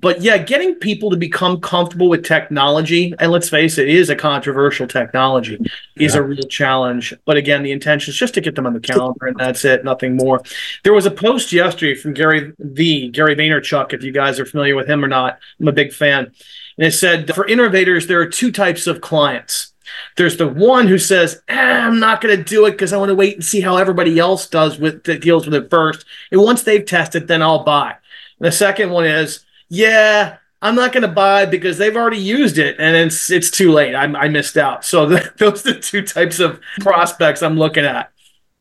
[0.00, 4.10] but yeah, getting people to become comfortable with technology, and let's face it, it is
[4.10, 5.58] a controversial technology,
[5.96, 6.20] is yeah.
[6.20, 7.14] a real challenge.
[7.24, 9.84] But again, the intention is just to get them on the calendar, and that's it,
[9.84, 10.42] nothing more.
[10.84, 14.76] There was a post yesterday from Gary V, Gary Vaynerchuk, if you guys are familiar
[14.76, 15.38] with him or not.
[15.58, 16.30] I'm a big fan.
[16.76, 19.72] And it said for innovators, there are two types of clients.
[20.18, 23.08] There's the one who says, eh, "I'm not going to do it because I want
[23.08, 26.42] to wait and see how everybody else does with that deals with it first, and
[26.42, 27.94] once they've tested, then I'll buy."
[28.38, 32.58] And the second one is yeah, I'm not going to buy because they've already used
[32.58, 33.94] it and it's it's too late.
[33.94, 34.84] I, I missed out.
[34.84, 35.06] So
[35.38, 38.10] those are the two types of prospects I'm looking at.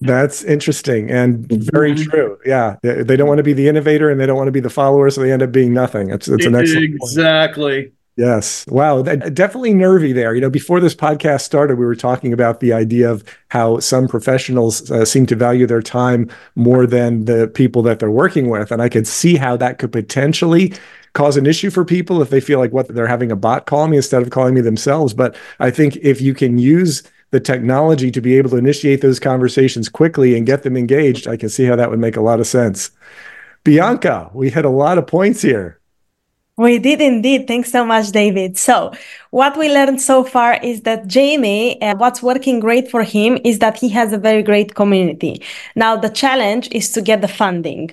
[0.02, 2.10] That's interesting and very mm-hmm.
[2.10, 2.38] true.
[2.46, 4.60] Yeah, they, they, don't want to be the innovator and they don't want to be
[4.60, 6.10] the follower, so they end up being nothing.
[6.10, 7.84] It's it's an excellent exactly.
[7.84, 7.94] Point.
[8.18, 8.66] Yes.
[8.70, 9.02] Wow.
[9.02, 10.34] That, definitely nervy there.
[10.34, 14.08] You know, before this podcast started, we were talking about the idea of how some
[14.08, 18.72] professionals uh, seem to value their time more than the people that they're working with.
[18.72, 20.74] And I could see how that could potentially
[21.12, 23.88] cause an issue for people if they feel like what they're having a bot call
[23.90, 25.14] me instead of calling me themselves.
[25.14, 29.20] But I think if you can use the technology to be able to initiate those
[29.20, 32.40] conversations quickly and get them engaged, I can see how that would make a lot
[32.40, 32.92] of sense.
[33.66, 35.82] Bianca, we had a lot of points here.
[36.58, 37.48] We did indeed.
[37.48, 38.58] Thanks so much, David.
[38.58, 38.94] So,
[39.32, 43.60] what we learned so far is that Jaime, uh, what's working great for him is
[43.60, 45.42] that he has a very great community.
[45.76, 47.92] Now, the challenge is to get the funding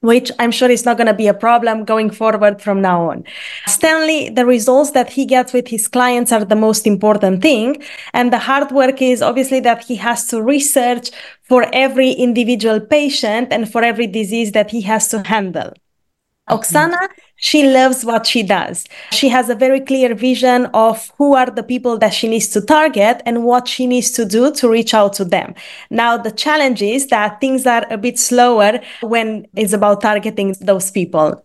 [0.00, 3.24] which I'm sure is not going to be a problem going forward from now on.
[3.66, 7.82] Stanley, the results that he gets with his clients are the most important thing.
[8.14, 11.10] And the hard work is obviously that he has to research
[11.42, 15.74] for every individual patient and for every disease that he has to handle.
[16.48, 16.98] Oksana,
[17.40, 18.84] she loves what she does.
[19.12, 22.60] She has a very clear vision of who are the people that she needs to
[22.60, 25.54] target and what she needs to do to reach out to them.
[25.90, 30.90] Now, the challenge is that things are a bit slower when it's about targeting those
[30.90, 31.44] people.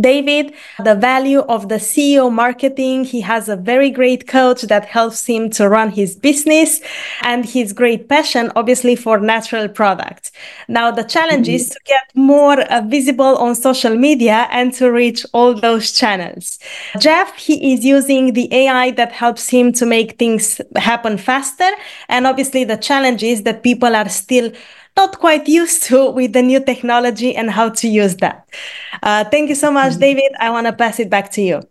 [0.00, 0.54] David,
[0.84, 3.04] the value of the SEO marketing.
[3.04, 6.80] He has a very great coach that helps him to run his business
[7.22, 10.32] and his great passion, obviously, for natural products.
[10.68, 15.24] Now, the challenge is to get more uh, visible on social media and to reach
[15.32, 16.58] all those channels.
[16.98, 21.70] Jeff, he is using the AI that helps him to make things happen faster.
[22.08, 24.52] And obviously, the challenge is that people are still
[24.96, 28.48] not quite used to with the new technology and how to use that.
[29.02, 30.00] Uh, thank you so much, mm-hmm.
[30.00, 30.32] David.
[30.40, 31.62] I want to pass it back to you.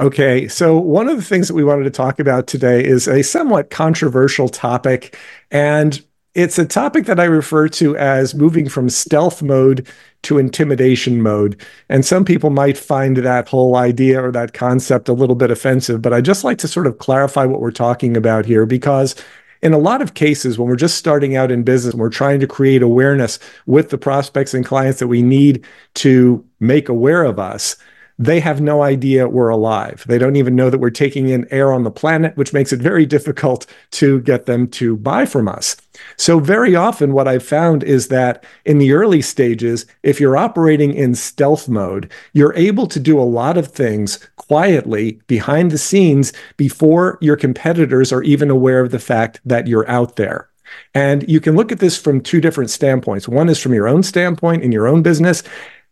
[0.00, 3.22] Okay, so one of the things that we wanted to talk about today is a
[3.22, 5.16] somewhat controversial topic,
[5.50, 6.02] and
[6.34, 9.86] it's a topic that I refer to as moving from stealth mode
[10.22, 11.60] to intimidation mode.
[11.88, 16.00] And some people might find that whole idea or that concept a little bit offensive,
[16.00, 19.14] but I just like to sort of clarify what we're talking about here because
[19.62, 22.40] in a lot of cases, when we're just starting out in business and we're trying
[22.40, 27.38] to create awareness with the prospects and clients that we need to make aware of
[27.38, 27.76] us,
[28.18, 30.04] they have no idea we're alive.
[30.06, 32.80] They don't even know that we're taking in air on the planet, which makes it
[32.80, 35.76] very difficult to get them to buy from us.
[36.16, 40.92] So, very often, what I've found is that in the early stages, if you're operating
[40.94, 46.32] in stealth mode, you're able to do a lot of things quietly behind the scenes
[46.56, 50.48] before your competitors are even aware of the fact that you're out there.
[50.94, 53.28] And you can look at this from two different standpoints.
[53.28, 55.42] One is from your own standpoint in your own business,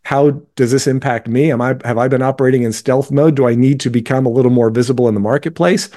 [0.03, 1.51] how does this impact me?
[1.51, 3.35] Am I have I been operating in stealth mode?
[3.35, 5.89] Do I need to become a little more visible in the marketplace?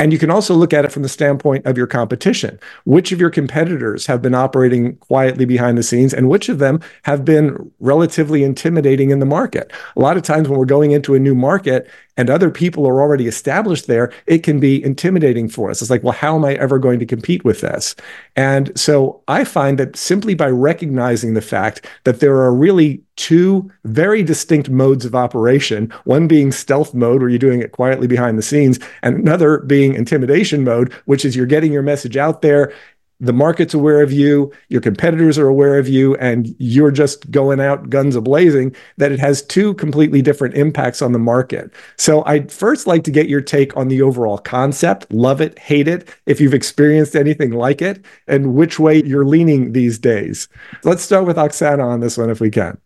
[0.00, 2.58] And you can also look at it from the standpoint of your competition.
[2.84, 6.80] Which of your competitors have been operating quietly behind the scenes, and which of them
[7.02, 9.70] have been relatively intimidating in the market?
[9.96, 13.02] A lot of times when we're going into a new market and other people are
[13.02, 15.82] already established there, it can be intimidating for us.
[15.82, 17.94] It's like, well, how am I ever going to compete with this?
[18.36, 23.70] And so I find that simply by recognizing the fact that there are really two
[23.84, 28.38] very distinct modes of operation, one being stealth mode, where you're doing it quietly behind
[28.38, 32.72] the scenes, and another being intimidation mode, which is you're getting your message out there
[33.20, 37.60] the market's aware of you, your competitors are aware of you, and you're just going
[37.60, 41.70] out guns a blazing, that it has two completely different impacts on the market.
[41.96, 45.12] So I'd first like to get your take on the overall concept.
[45.12, 49.72] Love it, hate it, if you've experienced anything like it, and which way you're leaning
[49.72, 50.48] these days.
[50.82, 52.78] Let's start with Oksana on this one if we can.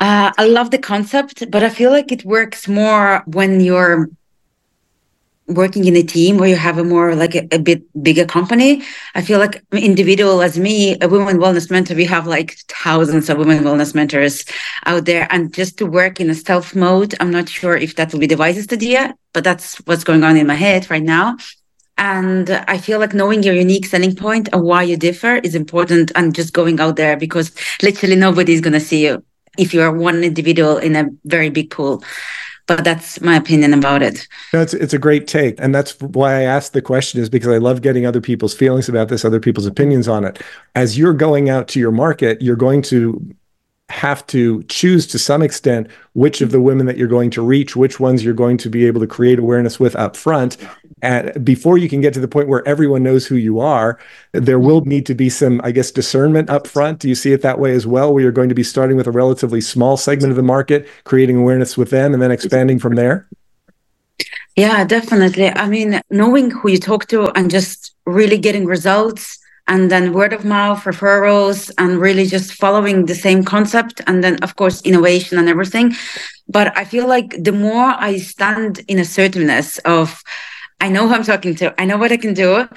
[0.00, 4.08] Uh, I love the concept, but I feel like it works more when you're
[5.54, 8.82] working in a team where you have a more like a, a, bit bigger company
[9.14, 13.38] i feel like individual as me a women wellness mentor we have like thousands of
[13.38, 14.44] women wellness mentors
[14.86, 15.26] out there.
[15.30, 18.26] And just to work in a stealth mode i'm not sure if that will be
[18.26, 21.36] the wisest idea but that's what's going on in my head right now.
[21.98, 26.12] And i feel like knowing your unique selling point and why you differ is important
[26.14, 29.24] and just going out there because literally nobody's going to see you
[29.58, 32.02] if you're one individual in a very big pool
[32.66, 34.26] but that's my opinion about it.
[34.52, 37.48] No, it's it's a great take, and that's why I asked the question is because
[37.48, 40.40] I love getting other people's feelings about this, other people's opinions on it.
[40.74, 43.34] As you're going out to your market, you're going to
[43.90, 47.74] have to choose to some extent which of the women that you're going to reach,
[47.74, 50.56] which ones you're going to be able to create awareness with up front.
[51.02, 53.98] And before you can get to the point where everyone knows who you are,
[54.32, 57.00] there will need to be some, I guess, discernment up front.
[57.00, 59.08] Do you see it that way as well, where you're going to be starting with
[59.08, 62.94] a relatively small segment of the market, creating awareness with them, and then expanding from
[62.94, 63.28] there?
[64.56, 65.48] Yeah, definitely.
[65.48, 70.32] I mean, knowing who you talk to and just really getting results and then word
[70.32, 75.38] of mouth referrals and really just following the same concept and then of course innovation
[75.38, 75.94] and everything.
[76.48, 80.22] But i feel like the more i stand in assertiveness of
[80.80, 82.68] i know who i'm talking to i know what i can do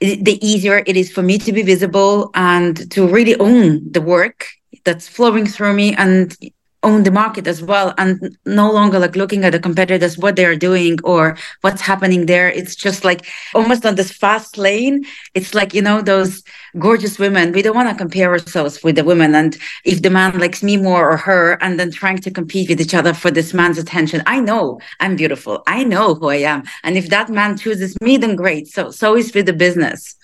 [0.00, 4.46] the easier it is for me to be visible and to really own the work
[4.84, 6.36] that's flowing through me and
[6.82, 10.56] own the market as well and no longer like looking at the competitors what they're
[10.56, 12.48] doing or what's happening there.
[12.48, 15.04] It's just like almost on this fast lane.
[15.34, 16.42] It's like you know those
[16.78, 17.52] gorgeous women.
[17.52, 19.34] We don't want to compare ourselves with the women.
[19.34, 22.80] And if the man likes me more or her and then trying to compete with
[22.80, 25.62] each other for this man's attention i know i'm beautiful.
[25.66, 26.62] I know who i am.
[26.84, 28.68] And if that man chooses me then great.
[28.68, 30.16] So so is with the business.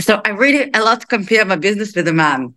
[0.00, 2.54] So i really a lot to compare my business with a man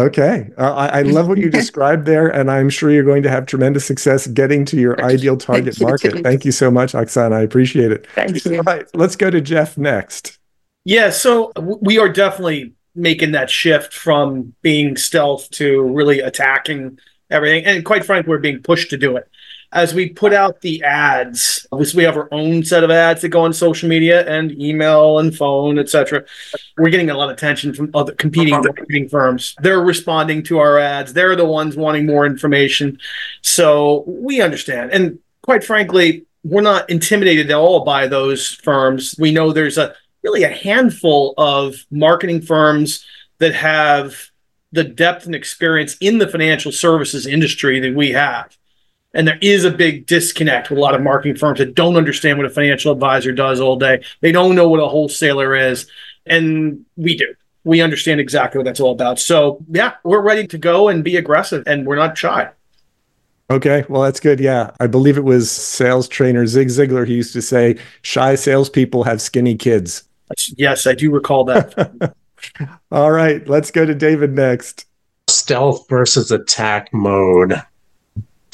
[0.00, 0.48] Okay.
[0.56, 3.46] Uh, I, I, love what you described there, and I'm sure you're going to have
[3.46, 6.16] tremendous success getting to your ideal target Thank market.
[6.16, 6.22] You.
[6.22, 7.34] Thank you so much, Oksana.
[7.34, 8.06] I appreciate it.
[8.14, 8.56] Thank you.
[8.56, 10.38] All right, let's go to Jeff next.
[10.84, 16.98] Yeah, so we are definitely making that shift from being stealth to really attacking
[17.30, 17.64] everything.
[17.66, 19.28] And quite frankly, we're being pushed to do it.
[19.72, 23.44] As we put out the ads, we have our own set of ads that go
[23.44, 26.24] on social media and email and phone, etc.
[26.76, 29.54] We're getting a lot of attention from other competing marketing firms.
[29.60, 31.12] They're responding to our ads.
[31.12, 32.98] They're the ones wanting more information.
[33.42, 34.90] So we understand.
[34.90, 39.14] And quite frankly, we're not intimidated at all by those firms.
[39.18, 43.04] We know there's a really a handful of marketing firms
[43.38, 44.30] that have
[44.72, 48.56] the depth and experience in the financial services industry that we have.
[49.12, 52.38] And there is a big disconnect with a lot of marketing firms that don't understand
[52.38, 54.04] what a financial advisor does all day.
[54.20, 55.90] They don't know what a wholesaler is.
[56.26, 57.34] And we do.
[57.64, 59.18] We understand exactly what that's all about.
[59.18, 62.48] So, yeah, we're ready to go and be aggressive, and we're not shy.
[63.50, 64.38] Okay, well, that's good.
[64.38, 69.02] Yeah, I believe it was sales trainer Zig Ziglar who used to say, "Shy salespeople
[69.04, 70.04] have skinny kids."
[70.56, 72.14] Yes, I do recall that.
[72.92, 74.86] All right, let's go to David next.
[75.28, 77.60] Stealth versus attack mode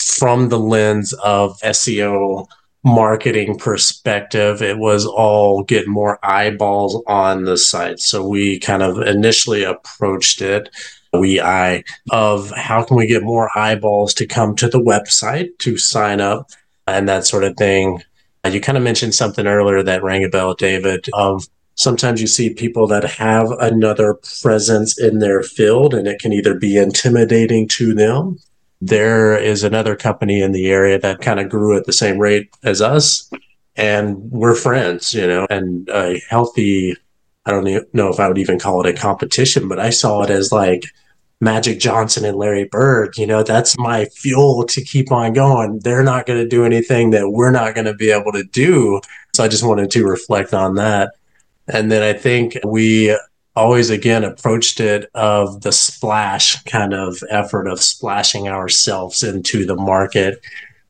[0.07, 2.47] from the lens of SEO
[2.85, 7.99] marketing perspective, it was all get more eyeballs on the site.
[7.99, 10.69] So we kind of initially approached it
[11.19, 15.79] we I of how can we get more eyeballs to come to the website to
[15.79, 16.51] sign up
[16.87, 18.03] and that sort of thing.
[18.49, 22.55] You kind of mentioned something earlier that rang a bell, David, of sometimes you see
[22.55, 27.95] people that have another presence in their field and it can either be intimidating to
[27.95, 28.38] them.
[28.81, 32.51] There is another company in the area that kind of grew at the same rate
[32.62, 33.31] as us
[33.77, 36.97] and we're friends, you know, and a healthy,
[37.45, 40.31] I don't know if I would even call it a competition, but I saw it
[40.31, 40.85] as like
[41.41, 43.19] Magic Johnson and Larry Bird.
[43.19, 45.81] You know, that's my fuel to keep on going.
[45.81, 49.01] They're not going to do anything that we're not going to be able to do.
[49.35, 51.12] So I just wanted to reflect on that.
[51.69, 53.19] And then I think we
[53.57, 59.77] always again approached it of the splash kind of effort of splashing ourselves into the
[59.77, 60.40] market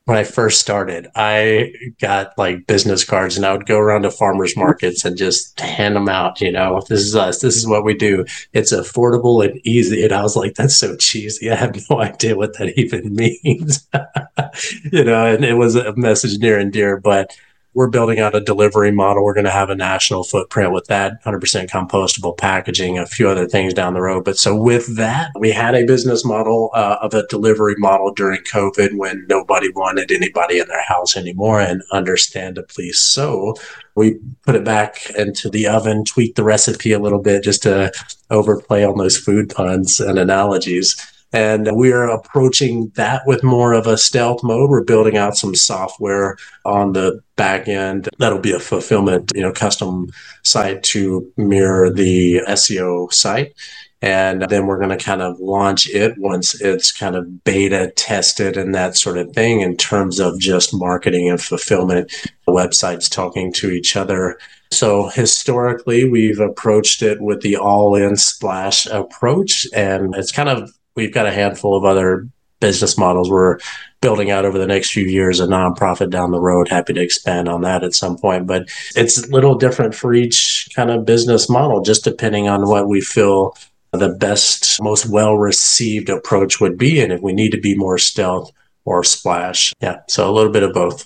[0.06, 4.10] when I first started, I got like business cards and I would go around to
[4.12, 6.40] farmers markets and just hand them out.
[6.40, 7.40] You know, this is us.
[7.40, 8.24] This is what we do.
[8.52, 10.04] It's affordable and easy.
[10.04, 11.50] And I was like, that's so cheesy.
[11.50, 13.88] I have no idea what that even means.
[14.92, 17.36] you know, and it was a message near and dear, but
[17.76, 19.22] we're building out a delivery model.
[19.22, 23.46] We're going to have a national footprint with that 100% compostable packaging, a few other
[23.46, 24.24] things down the road.
[24.24, 28.40] But so with that, we had a business model uh, of a delivery model during
[28.44, 33.54] COVID when nobody wanted anybody in their house anymore, and understandably so.
[33.94, 37.92] We put it back into the oven, tweaked the recipe a little bit just to
[38.30, 40.96] overplay on those food puns and analogies
[41.36, 44.70] and we're approaching that with more of a stealth mode.
[44.70, 49.52] We're building out some software on the back end that'll be a fulfillment, you know,
[49.52, 50.10] custom
[50.44, 53.54] site to mirror the SEO site.
[54.00, 58.56] And then we're going to kind of launch it once it's kind of beta tested
[58.56, 62.10] and that sort of thing in terms of just marketing and fulfillment,
[62.48, 64.38] websites talking to each other.
[64.70, 69.66] So historically, we've approached it with the all in splash approach.
[69.74, 72.28] And it's kind of we've got a handful of other
[72.60, 73.58] business models we're
[74.00, 77.48] building out over the next few years a nonprofit down the road happy to expand
[77.48, 78.46] on that at some point.
[78.46, 82.88] But it's a little different for each kind of business model just depending on what
[82.88, 83.56] we feel
[83.92, 87.98] the best most well received approach would be and if we need to be more
[87.98, 88.50] stealth
[88.84, 89.72] or splash.
[89.80, 91.04] Yeah so a little bit of both.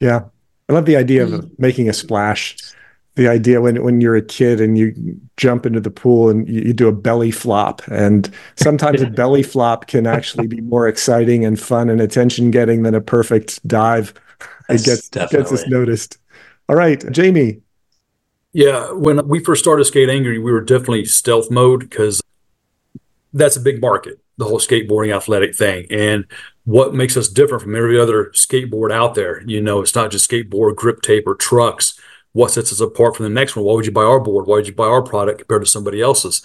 [0.00, 0.24] Yeah.
[0.68, 1.54] I love the idea of mm-hmm.
[1.58, 2.56] making a splash
[3.18, 4.94] the idea when when you're a kid and you
[5.36, 7.82] jump into the pool and you, you do a belly flop.
[7.88, 12.84] And sometimes a belly flop can actually be more exciting and fun and attention getting
[12.84, 14.14] than a perfect dive.
[14.68, 16.18] It gets gets us noticed.
[16.68, 17.60] All right Jaime.
[18.52, 22.22] Yeah when we first started skate angry we were definitely stealth mode because
[23.32, 25.86] that's a big market the whole skateboarding athletic thing.
[25.90, 26.24] And
[26.64, 30.30] what makes us different from every other skateboard out there you know it's not just
[30.30, 31.98] skateboard grip tape or trucks
[32.38, 33.64] what sets us apart from the next one?
[33.64, 34.46] Why would you buy our board?
[34.46, 36.40] Why would you buy our product compared to somebody else's?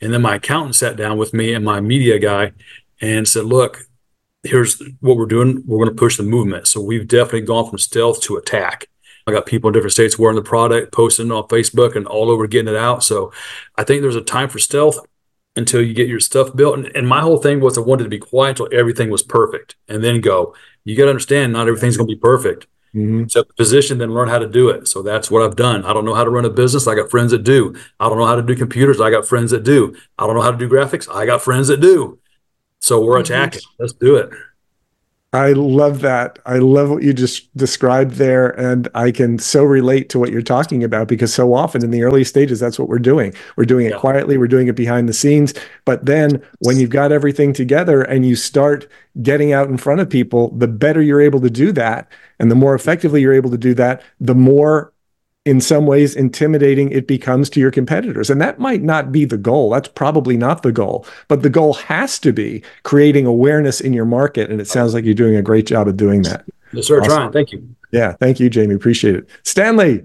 [0.00, 2.52] And then my accountant sat down with me and my media guy
[2.98, 3.86] and said, look,
[4.42, 5.62] here's what we're doing.
[5.66, 6.66] We're going to push the movement.
[6.66, 8.88] So we've definitely gone from stealth to attack.
[9.26, 12.46] I got people in different states wearing the product, posting on Facebook and all over
[12.46, 13.04] getting it out.
[13.04, 13.30] So
[13.76, 14.98] I think there's a time for stealth
[15.56, 16.78] until you get your stuff built.
[16.78, 19.76] And, and my whole thing was I wanted to be quiet until everything was perfect
[19.88, 20.54] and then go.
[20.84, 22.66] You got to understand, not everything's going to be perfect.
[22.94, 23.24] Mm-hmm.
[23.28, 24.86] So position, then learn how to do it.
[24.86, 25.84] So that's what I've done.
[25.84, 26.86] I don't know how to run a business.
[26.86, 27.74] I got friends that do.
[27.98, 29.00] I don't know how to do computers.
[29.00, 29.96] I got friends that do.
[30.18, 31.12] I don't know how to do graphics.
[31.12, 32.20] I got friends that do.
[32.78, 33.32] So we're mm-hmm.
[33.32, 33.62] attacking.
[33.78, 34.30] Let's do it.
[35.34, 36.38] I love that.
[36.46, 38.50] I love what you just described there.
[38.50, 42.04] And I can so relate to what you're talking about because so often in the
[42.04, 43.34] early stages, that's what we're doing.
[43.56, 43.98] We're doing it yeah.
[43.98, 45.52] quietly, we're doing it behind the scenes.
[45.84, 48.88] But then when you've got everything together and you start
[49.22, 52.08] getting out in front of people, the better you're able to do that.
[52.38, 54.92] And the more effectively you're able to do that, the more
[55.44, 58.30] in some ways intimidating it becomes to your competitors.
[58.30, 59.70] And that might not be the goal.
[59.70, 61.06] That's probably not the goal.
[61.28, 64.50] But the goal has to be creating awareness in your market.
[64.50, 66.46] And it sounds like you're doing a great job of doing that.
[66.72, 67.00] Yes, sir.
[67.00, 67.10] Awesome.
[67.10, 67.32] Trying.
[67.32, 67.76] Thank you.
[67.92, 68.12] Yeah.
[68.12, 68.74] Thank you, Jaime.
[68.74, 69.28] Appreciate it.
[69.42, 70.02] Stanley.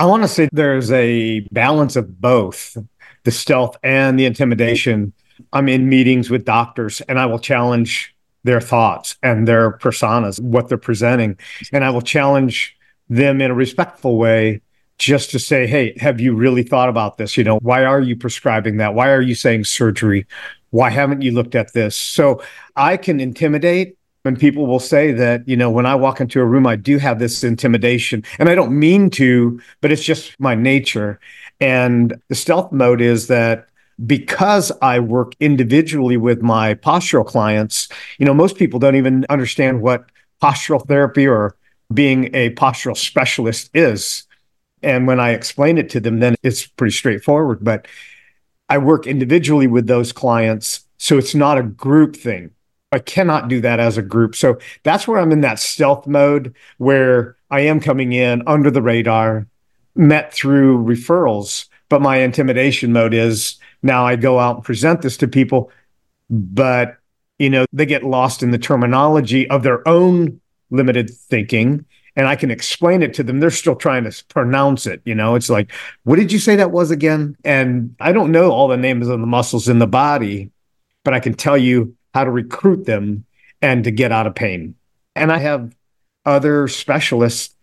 [0.00, 2.76] I want to say there's a balance of both
[3.24, 5.12] the stealth and the intimidation.
[5.52, 8.14] I'm in meetings with doctors and I will challenge
[8.44, 11.36] their thoughts and their personas, what they're presenting.
[11.72, 12.77] And I will challenge
[13.08, 14.60] them in a respectful way
[14.98, 17.36] just to say, hey, have you really thought about this?
[17.36, 18.94] You know, why are you prescribing that?
[18.94, 20.26] Why are you saying surgery?
[20.70, 21.96] Why haven't you looked at this?
[21.96, 22.42] So
[22.76, 26.44] I can intimidate and people will say that, you know, when I walk into a
[26.44, 30.54] room, I do have this intimidation and I don't mean to, but it's just my
[30.54, 31.18] nature.
[31.60, 33.68] And the stealth mode is that
[34.06, 37.88] because I work individually with my postural clients,
[38.18, 40.04] you know, most people don't even understand what
[40.42, 41.56] postural therapy or
[41.92, 44.24] being a postural specialist is.
[44.82, 47.64] And when I explain it to them, then it's pretty straightforward.
[47.64, 47.86] But
[48.68, 50.84] I work individually with those clients.
[50.98, 52.50] So it's not a group thing.
[52.92, 54.34] I cannot do that as a group.
[54.34, 58.82] So that's where I'm in that stealth mode where I am coming in under the
[58.82, 59.46] radar,
[59.94, 61.66] met through referrals.
[61.88, 65.70] But my intimidation mode is now I go out and present this to people,
[66.30, 66.96] but
[67.38, 70.40] you know, they get lost in the terminology of their own
[70.70, 71.84] limited thinking
[72.18, 75.00] and I can explain it to them, they're still trying to pronounce it.
[75.04, 75.70] You know, it's like,
[76.02, 77.36] what did you say that was again?
[77.44, 80.50] And I don't know all the names of the muscles in the body,
[81.04, 83.24] but I can tell you how to recruit them
[83.62, 84.74] and to get out of pain.
[85.14, 85.72] And I have
[86.26, 87.54] other specialists,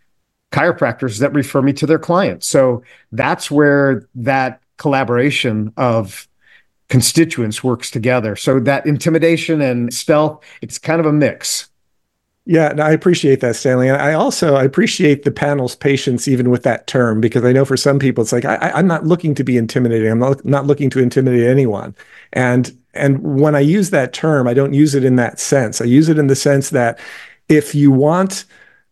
[0.53, 2.47] chiropractors that refer me to their clients.
[2.47, 2.81] So
[3.11, 6.29] that's where that collaboration of
[6.87, 8.37] constituents works together.
[8.37, 11.69] So that intimidation and stealth, it's kind of a mix.
[12.47, 13.89] Yeah, no, I appreciate that, Stanley.
[13.89, 17.65] And I also I appreciate the panel's patience even with that term because I know
[17.65, 20.11] for some people it's like I, am not looking to be intimidating.
[20.11, 21.95] I'm not, not looking to intimidate anyone.
[22.33, 25.81] And and when I use that term, I don't use it in that sense.
[25.81, 26.99] I use it in the sense that
[27.49, 28.45] if you want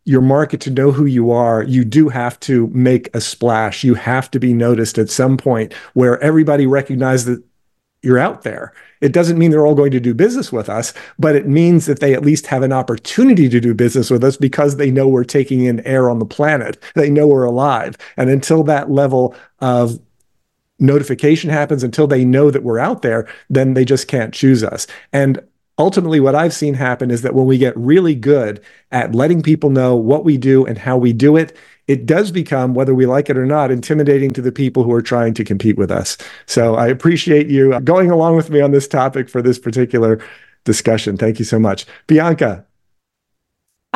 [0.06, 3.84] your market to know who you are, you do have to make a splash.
[3.84, 7.44] You have to be noticed at some point where everybody recognizes that
[8.04, 8.74] you're out there
[9.04, 12.00] it doesn't mean they're all going to do business with us, but it means that
[12.00, 15.26] they at least have an opportunity to do business with us because they know we're
[15.26, 16.82] taking in air on the planet.
[16.96, 17.98] They know we're alive.
[18.16, 20.00] And until that level of
[20.80, 24.88] notification happens, until they know that we're out there, then they just can't choose us.
[25.12, 25.42] And
[25.80, 29.72] ultimately what i've seen happen is that when we get really good at letting people
[29.72, 31.58] know what we do and how we do it
[31.88, 35.02] it does become, whether we like it or not, intimidating to the people who are
[35.02, 36.18] trying to compete with us.
[36.46, 40.20] So I appreciate you uh, going along with me on this topic for this particular
[40.64, 41.18] discussion.
[41.18, 41.86] Thank you so much.
[42.08, 42.66] Bianca.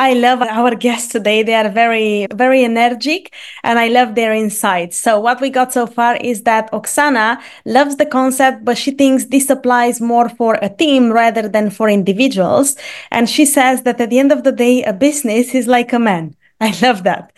[0.00, 1.42] I love our guests today.
[1.42, 3.34] They are very, very energetic
[3.64, 4.96] and I love their insights.
[4.96, 9.24] So what we got so far is that Oksana loves the concept, but she thinks
[9.24, 12.76] this applies more for a team rather than for individuals.
[13.10, 15.98] And she says that at the end of the day, a business is like a
[15.98, 16.36] man.
[16.60, 17.32] I love that.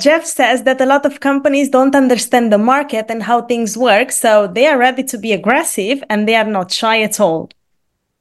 [0.00, 4.10] Jeff says that a lot of companies don't understand the market and how things work,
[4.10, 7.50] so they are ready to be aggressive and they are not shy at all.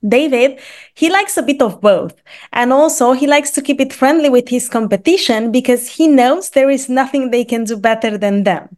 [0.08, 0.60] David,
[0.94, 2.22] he likes a bit of both.
[2.52, 6.70] And also, he likes to keep it friendly with his competition because he knows there
[6.70, 8.78] is nothing they can do better than them.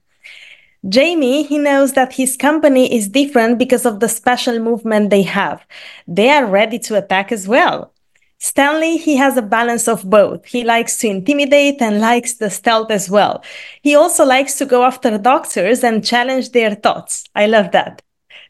[0.93, 5.65] Jaime, he knows that his company is different because of the special movement they have.
[6.07, 7.91] They are ready to attack as well.
[8.39, 10.45] Stanley, he has a balance of both.
[10.45, 13.43] He likes to intimidate and likes the stealth as well.
[13.81, 17.23] He also likes to go after doctors and challenge their thoughts.
[17.33, 18.01] I love that.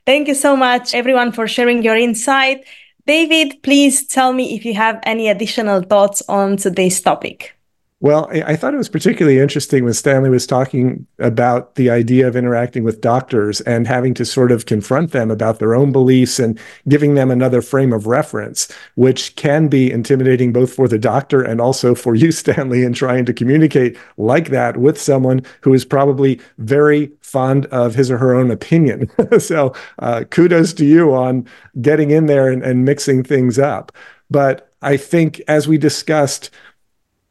[0.06, 2.66] Thank you so much, everyone, for sharing your insight.
[3.08, 7.55] David, please tell me if you have any additional thoughts on today's topic.
[8.02, 12.36] Well, I thought it was particularly interesting when Stanley was talking about the idea of
[12.36, 16.60] interacting with doctors and having to sort of confront them about their own beliefs and
[16.89, 21.62] giving them another frame of reference, which can be intimidating both for the doctor and
[21.62, 26.41] also for you, Stanley, in trying to communicate like that with someone who is probably
[26.58, 29.10] very fond of his or her own opinion.
[29.39, 31.48] so uh, kudos to you on
[31.82, 33.93] getting in there and, and mixing things up.
[34.30, 36.50] But I think, as we discussed,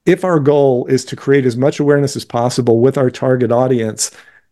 [0.07, 4.11] if our goal is to create as much awareness as possible with our target audience,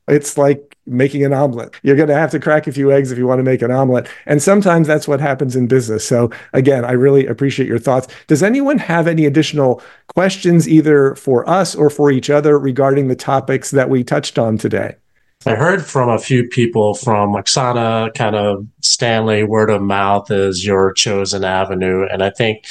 [0.09, 1.75] it's like making an omelet.
[1.83, 3.71] You're going to have to crack a few eggs if you want to make an
[3.71, 4.09] omelet.
[4.27, 6.07] And sometimes that's what happens in business.
[6.07, 8.09] So, again, I really appreciate your thoughts.
[8.27, 13.17] Does anyone have any additional questions, either for us or for each other, regarding the
[13.17, 14.97] topics that we touched on today?
[15.45, 20.65] I heard from a few people from Oksana, kind of Stanley, word of mouth is
[20.65, 22.07] your chosen avenue.
[22.11, 22.65] And I think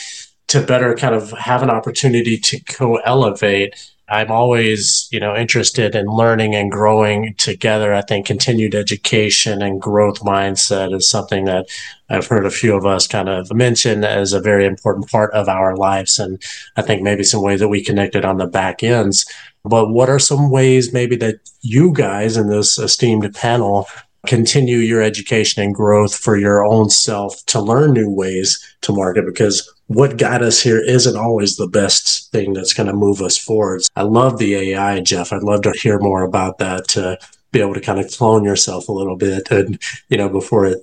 [0.51, 3.73] to better kind of have an opportunity to co elevate,
[4.09, 7.93] I'm always, you know, interested in learning and growing together.
[7.93, 11.69] I think continued education and growth mindset is something that
[12.09, 15.47] I've heard a few of us kind of mention as a very important part of
[15.47, 16.19] our lives.
[16.19, 16.43] And
[16.75, 19.25] I think maybe some ways that we connected on the back ends
[19.63, 23.87] but what are some ways maybe that you guys in this esteemed panel
[24.27, 29.25] continue your education and growth for your own self to learn new ways to market?
[29.25, 33.37] Because what got us here isn't always the best thing that's going to move us
[33.37, 33.81] forward.
[33.95, 35.33] I love the AI, Jeff.
[35.33, 37.17] I'd love to hear more about that to
[37.51, 40.79] be able to kind of clone yourself a little bit and, you know, before it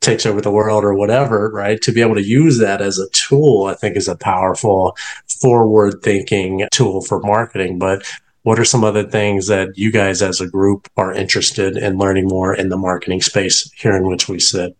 [0.00, 1.80] takes over the world or whatever, right?
[1.82, 4.96] To be able to use that as a tool, I think is a powerful
[5.40, 7.78] forward thinking tool for marketing.
[7.78, 8.02] But
[8.42, 12.28] what are some other things that you guys as a group are interested in learning
[12.28, 14.76] more in the marketing space here in which we sit?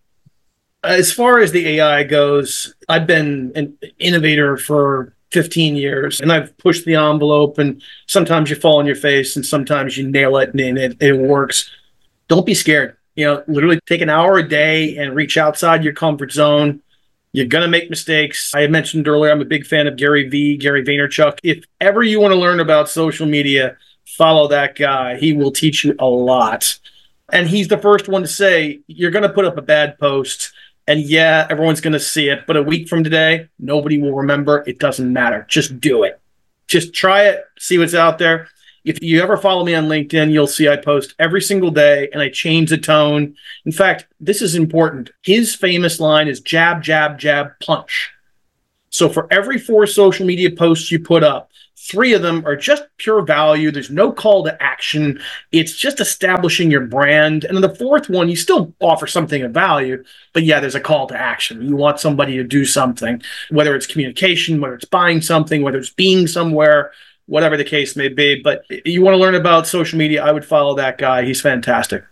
[0.83, 6.57] As far as the AI goes, I've been an innovator for 15 years and I've
[6.59, 10.55] pushed the envelope and sometimes you fall on your face and sometimes you nail it
[10.55, 11.71] and it, it works.
[12.29, 15.93] Don't be scared you know, literally take an hour a day and reach outside your
[15.93, 16.81] comfort zone.
[17.33, 18.53] You're going to make mistakes.
[18.55, 21.39] I mentioned earlier, I'm a big fan of Gary Vee, Gary Vaynerchuk.
[21.43, 25.17] If ever you want to learn about social media, follow that guy.
[25.17, 26.79] He will teach you a lot.
[27.33, 30.53] And he's the first one to say, you're going to put up a bad post.
[30.89, 32.47] And yeah, everyone's going to see it.
[32.49, 34.65] But a week from today, nobody will remember.
[34.67, 35.47] It doesn't matter.
[35.49, 36.21] Just do it.
[36.67, 38.49] Just try it, see what's out there.
[38.85, 42.23] If you ever follow me on LinkedIn, you'll see I post every single day and
[42.23, 43.35] I change the tone.
[43.67, 45.11] In fact, this is important.
[45.23, 48.11] His famous line is jab, jab, jab, punch.
[48.89, 52.85] So for every four social media posts you put up, three of them are just
[52.97, 53.71] pure value.
[53.71, 55.21] There's no call to action.
[55.53, 57.45] It's just establishing your brand.
[57.45, 60.03] And then the fourth one, you still offer something of value,
[60.33, 61.63] but yeah, there's a call to action.
[61.63, 65.91] You want somebody to do something, whether it's communication, whether it's buying something, whether it's
[65.91, 66.93] being somewhere
[67.31, 68.41] whatever the case may be.
[68.43, 71.25] But you want to learn about social media, I would follow that guy.
[71.25, 72.03] He's fantastic.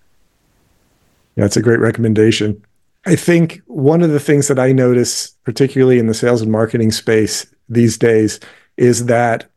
[1.36, 2.64] Yeah, That's a great recommendation.
[3.04, 6.92] I think one of the things that I notice, particularly in the sales and marketing
[6.92, 8.38] space these days,
[8.76, 9.50] is that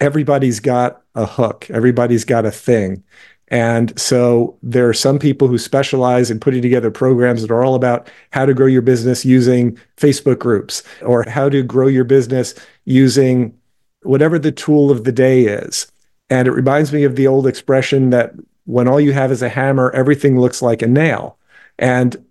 [0.00, 3.02] everybody's got a hook, everybody's got a thing.
[3.48, 7.74] And so there are some people who specialize in putting together programs that are all
[7.74, 12.54] about how to grow your business using Facebook groups or how to grow your business
[12.84, 13.57] using
[14.02, 15.90] whatever the tool of the day is.
[16.30, 18.32] And it reminds me of the old expression that
[18.64, 21.38] when all you have is a hammer, everything looks like a nail.
[21.78, 22.22] And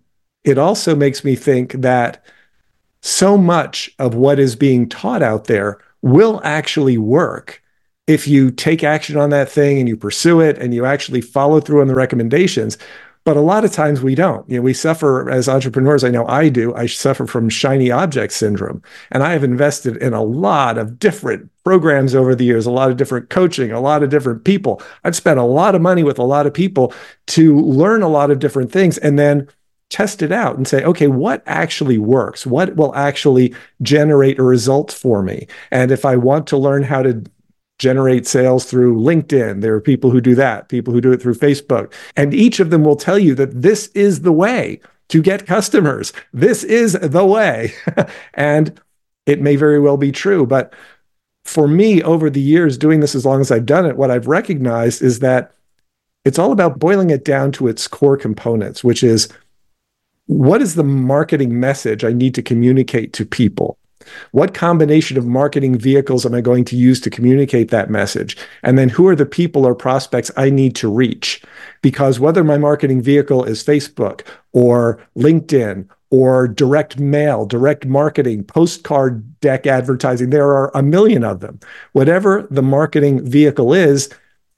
[0.44, 2.24] it also makes me think that
[3.00, 7.62] so much of what is being taught out there will actually work
[8.06, 11.60] if you take action on that thing and you pursue it and you actually follow
[11.60, 12.78] through on the recommendations.
[13.24, 14.48] But a lot of times we don't.
[14.48, 16.02] You know, we suffer as entrepreneurs.
[16.02, 16.74] I know I do.
[16.74, 18.82] I suffer from shiny object syndrome.
[19.10, 22.90] And I have invested in a lot of different programs over the years, a lot
[22.90, 24.80] of different coaching, a lot of different people.
[25.04, 26.94] I've spent a lot of money with a lot of people
[27.26, 29.46] to learn a lot of different things and then
[29.90, 32.46] test it out and say, okay, what actually works?
[32.46, 35.46] What will actually generate a result for me?
[35.70, 37.22] And if I want to learn how to
[37.78, 39.60] generate sales through LinkedIn.
[39.60, 41.92] There are people who do that, people who do it through Facebook.
[42.16, 46.14] And each of them will tell you that this is the way to get customers.
[46.32, 47.74] This is the way.
[48.34, 48.80] and
[49.26, 50.46] it may very well be true.
[50.46, 50.72] But
[51.48, 54.26] for me, over the years, doing this as long as I've done it, what I've
[54.26, 55.54] recognized is that
[56.26, 59.28] it's all about boiling it down to its core components, which is
[60.26, 63.78] what is the marketing message I need to communicate to people?
[64.32, 68.36] What combination of marketing vehicles am I going to use to communicate that message?
[68.62, 71.42] And then who are the people or prospects I need to reach?
[71.80, 74.20] Because whether my marketing vehicle is Facebook
[74.52, 81.40] or LinkedIn or direct mail, direct marketing, postcard deck advertising, there are a million of
[81.40, 81.60] them.
[81.92, 84.08] Whatever the marketing vehicle is,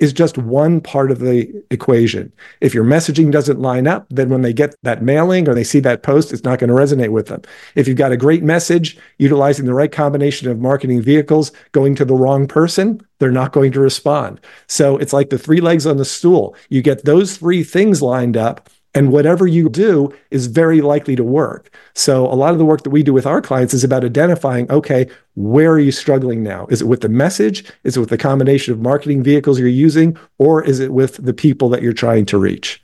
[0.00, 2.32] is just one part of the equation.
[2.62, 5.80] If your messaging doesn't line up, then when they get that mailing or they see
[5.80, 7.42] that post, it's not going to resonate with them.
[7.74, 12.06] If you've got a great message, utilizing the right combination of marketing vehicles, going to
[12.06, 14.40] the wrong person, they're not going to respond.
[14.68, 16.56] So it's like the three legs on the stool.
[16.70, 21.24] You get those three things lined up, and whatever you do is very likely to
[21.24, 21.74] work.
[21.94, 24.70] So, a lot of the work that we do with our clients is about identifying
[24.70, 26.66] okay, where are you struggling now?
[26.70, 27.64] Is it with the message?
[27.84, 30.16] Is it with the combination of marketing vehicles you're using?
[30.38, 32.82] Or is it with the people that you're trying to reach?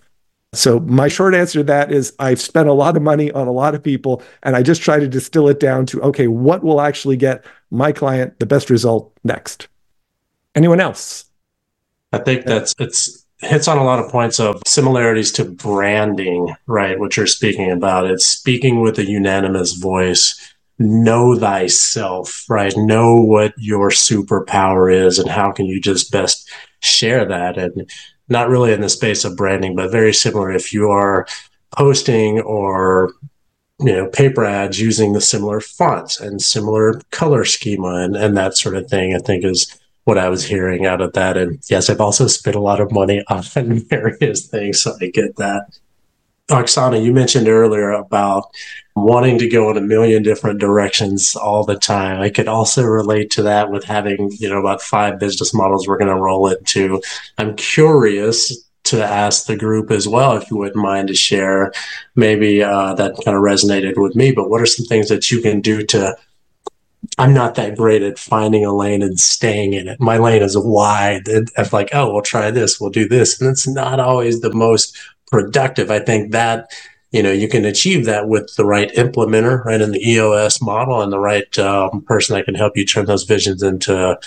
[0.52, 3.52] So, my short answer to that is I've spent a lot of money on a
[3.52, 6.80] lot of people, and I just try to distill it down to okay, what will
[6.80, 9.68] actually get my client the best result next?
[10.54, 11.26] Anyone else?
[12.12, 16.98] I think that's it's hits on a lot of points of similarities to branding, right?
[16.98, 18.06] What you're speaking about.
[18.06, 20.52] It's speaking with a unanimous voice.
[20.78, 22.74] Know thyself, right?
[22.76, 27.56] Know what your superpower is and how can you just best share that.
[27.56, 27.90] And
[28.28, 30.50] not really in the space of branding, but very similar.
[30.50, 31.26] If you are
[31.76, 33.12] posting or
[33.78, 38.56] you know paper ads using the similar fonts and similar color schema and, and that
[38.56, 41.36] sort of thing, I think is what I was hearing out of that.
[41.36, 43.42] And yes, I've also spent a lot of money on
[43.90, 45.78] various things, so I get that.
[46.48, 48.44] Oksana, you mentioned earlier about
[48.94, 52.20] wanting to go in a million different directions all the time.
[52.20, 55.98] I could also relate to that with having, you know, about five business models we're
[55.98, 57.02] going to roll into.
[57.36, 61.72] I'm curious to ask the group as well, if you wouldn't mind to share.
[62.14, 65.40] Maybe uh, that kind of resonated with me, but what are some things that you
[65.40, 66.16] can do to
[67.18, 70.00] I'm not that great at finding a lane and staying in it.
[70.00, 71.28] My lane is wide.
[71.28, 73.40] I'm like, oh, we'll try this, we'll do this.
[73.40, 74.96] And it's not always the most
[75.28, 75.90] productive.
[75.90, 76.70] I think that,
[77.10, 81.00] you know, you can achieve that with the right implementer, right, in the EOS model
[81.02, 84.18] and the right um, person that can help you turn those visions into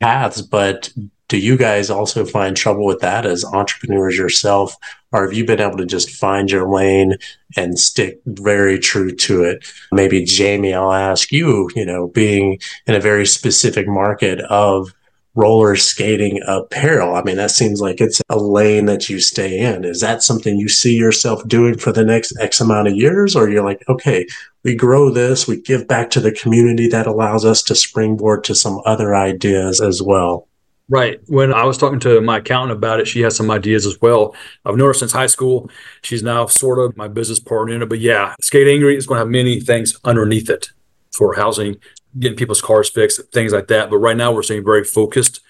[0.00, 0.42] paths.
[0.42, 0.92] But
[1.34, 4.76] do you guys also find trouble with that as entrepreneurs yourself?
[5.10, 7.16] Or have you been able to just find your lane
[7.56, 9.66] and stick very true to it?
[9.90, 14.94] Maybe Jaime i'll ask you you know being in a very specific market of
[15.34, 17.16] roller skating apparel.
[17.16, 19.84] I mean that seems like it's a lane that you stay in.
[19.84, 23.34] Is that something you see yourself doing for the next x amount of years?
[23.34, 24.24] Or you're like okay
[24.62, 28.54] we grow this we give back to the community that allows us to springboard to
[28.54, 30.46] some other ideas as well
[30.88, 31.18] Right.
[31.28, 34.36] When I was talking to my accountant about it, she has some ideas as well.
[34.66, 35.70] I've known her since high school.
[36.02, 37.88] She's now sort of my business partner in it.
[37.88, 40.68] But yeah, Skate Angry is going to have many things underneath it
[41.10, 41.76] for housing,
[42.18, 43.88] getting people's cars fixed, things like that.
[43.88, 45.40] But right now, we're staying very focused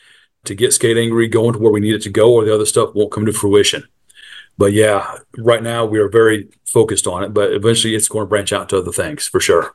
[0.45, 2.67] to get Skate Angry going to where we need it to go, or the other
[2.67, 3.83] stuff won't come to fruition.
[4.57, 7.35] But yeah, right now we are very focused on it.
[7.35, 9.75] But eventually, it's going to branch out to other things for sure.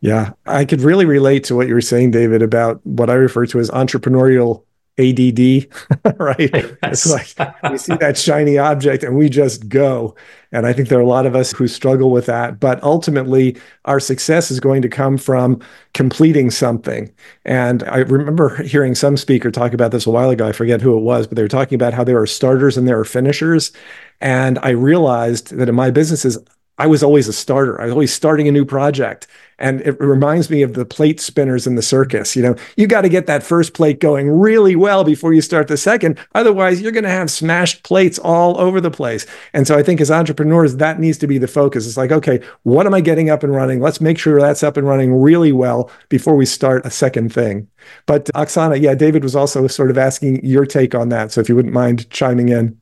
[0.00, 3.44] Yeah, I could really relate to what you were saying, David, about what I refer
[3.44, 4.64] to as entrepreneurial
[5.00, 6.50] ADD, right?
[6.82, 7.06] Yes.
[7.06, 10.14] It's like we see that shiny object and we just go.
[10.52, 12.60] And I think there are a lot of us who struggle with that.
[12.60, 15.60] But ultimately, our success is going to come from
[15.94, 17.12] completing something.
[17.44, 20.48] And I remember hearing some speaker talk about this a while ago.
[20.48, 22.86] I forget who it was, but they were talking about how there are starters and
[22.86, 23.72] there are finishers.
[24.20, 26.36] And I realized that in my businesses,
[26.80, 27.78] I was always a starter.
[27.78, 29.26] I was always starting a new project.
[29.58, 32.34] And it reminds me of the plate spinners in the circus.
[32.34, 35.68] You know, you got to get that first plate going really well before you start
[35.68, 36.18] the second.
[36.34, 39.26] Otherwise, you're going to have smashed plates all over the place.
[39.52, 41.86] And so I think as entrepreneurs, that needs to be the focus.
[41.86, 43.80] It's like, okay, what am I getting up and running?
[43.80, 47.68] Let's make sure that's up and running really well before we start a second thing.
[48.06, 51.32] But Oksana, yeah, David was also sort of asking your take on that.
[51.32, 52.79] So if you wouldn't mind chiming in.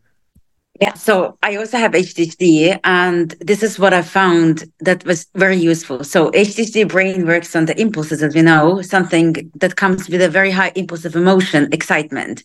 [0.81, 5.57] Yeah, so I also have ADHD, and this is what I found that was very
[5.57, 6.05] useful.
[6.05, 10.29] So ADHD brain works on the impulses, as we know, something that comes with a
[10.29, 12.45] very high impulse of emotion, excitement.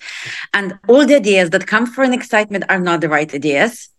[0.52, 3.90] And all the ideas that come for an excitement are not the right ideas.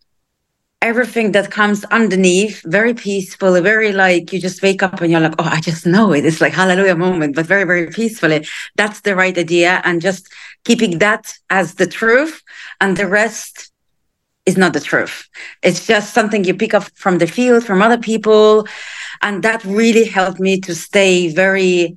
[0.82, 5.36] Everything that comes underneath, very peaceful, very like you just wake up and you're like,
[5.38, 6.26] oh, I just know it.
[6.26, 8.44] It's like hallelujah moment, but very, very peacefully.
[8.74, 9.80] That's the right idea.
[9.84, 10.28] And just
[10.64, 12.42] keeping that as the truth
[12.80, 13.70] and the rest
[14.46, 15.28] is not the truth.
[15.62, 18.66] It's just something you pick up from the field, from other people.
[19.22, 21.96] And that really helped me to stay very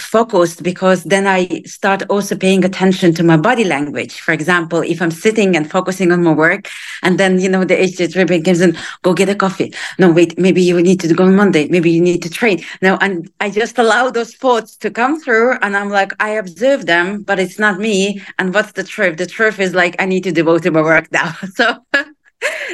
[0.00, 4.20] focused because then I start also paying attention to my body language.
[4.20, 6.68] For example, if I'm sitting and focusing on my work,
[7.02, 9.72] and then you know the HJ dripping gives in, go get a coffee.
[9.98, 11.68] No, wait, maybe you need to go on Monday.
[11.68, 12.64] Maybe you need to train.
[12.82, 16.86] No, and I just allow those thoughts to come through, and I'm like, I observe
[16.86, 18.22] them, but it's not me.
[18.38, 19.18] And what's the truth?
[19.18, 21.32] The truth is like I need to devote to my work now.
[21.54, 21.84] So.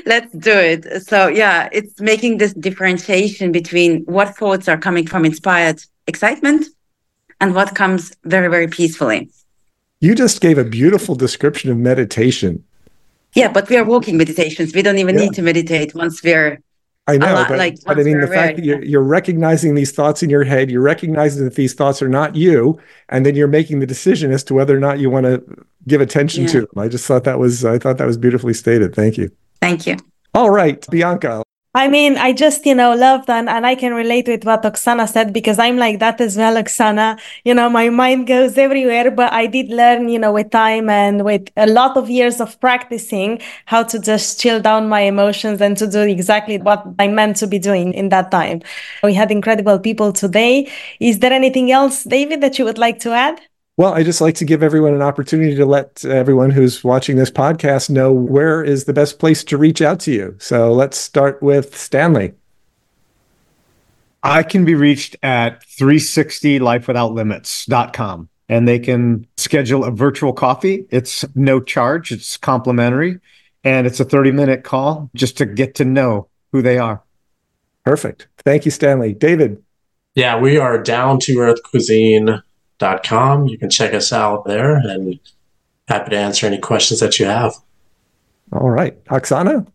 [0.07, 5.25] let's do it so yeah it's making this differentiation between what thoughts are coming from
[5.25, 6.67] inspired excitement
[7.41, 9.31] and what comes very, very peacefully.
[10.01, 12.65] You just gave a beautiful description of meditation.
[13.35, 14.75] Yeah, but we are walking meditations.
[14.75, 15.25] We don't even yeah.
[15.25, 16.61] need to meditate once we're
[17.09, 19.93] I know, lot, but, like, but I mean, the fact that you're, you're, recognizing these
[19.93, 22.81] thoughts in your head, you're recognizing that these thoughts are not you,
[23.11, 25.45] and then you're making the decision as to whether or not you want to
[25.87, 26.51] give attention yeah.
[26.51, 26.79] to them.
[26.79, 28.93] I just thought that was, I thought that was beautifully stated.
[28.93, 29.31] Thank you.
[29.61, 29.97] Thank you.
[30.35, 31.45] All right, Bianca,
[31.79, 33.47] I mean, I just, you know, love that.
[33.49, 37.21] And I can relate with what Oksana said because I'm like that as well, Oksana.
[37.45, 41.23] You know, my mind goes everywhere, but I did learn, you know, with time and
[41.23, 45.77] with a lot of years of practicing how to just chill down my emotions and
[45.77, 48.63] to do exactly what I meant to be doing in that time.
[49.03, 50.71] We had incredible people today.
[50.99, 53.39] Is there anything else, David, that you would like to add?
[53.79, 57.31] Well, I just like to give everyone an opportunity to let everyone who's watching this
[57.31, 60.35] podcast know where is the best place to reach out to you.
[60.39, 62.33] So let's start with Stanley.
[64.23, 70.87] I can be reached at 360lifewithoutlimits.com and they can schedule a virtual coffee.
[70.91, 73.21] It's no charge, it's complimentary,
[73.63, 77.03] and it's a 30 minute call just to get to know who they are.
[77.85, 78.29] Perfect.
[78.39, 79.13] Thank you, Stanley.
[79.13, 79.63] David.
[80.15, 82.43] Yeah, we are down to earth cuisine
[82.79, 83.47] com.
[83.49, 85.19] You can check us out there and
[85.89, 87.55] happy to answer any questions that you have.
[88.53, 89.03] All right.
[89.07, 89.67] Oksana?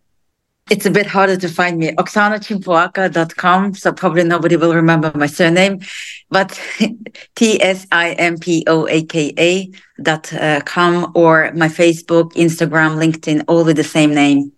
[0.70, 1.92] It's a bit harder to find me.
[1.92, 3.74] OksanaTsimpoaka.com.
[3.74, 5.82] So probably nobody will remember my surname,
[6.30, 6.58] but
[7.36, 9.70] T S I M P O A K A
[10.02, 14.54] dot uh, com or my Facebook, Instagram, LinkedIn, all with the same name.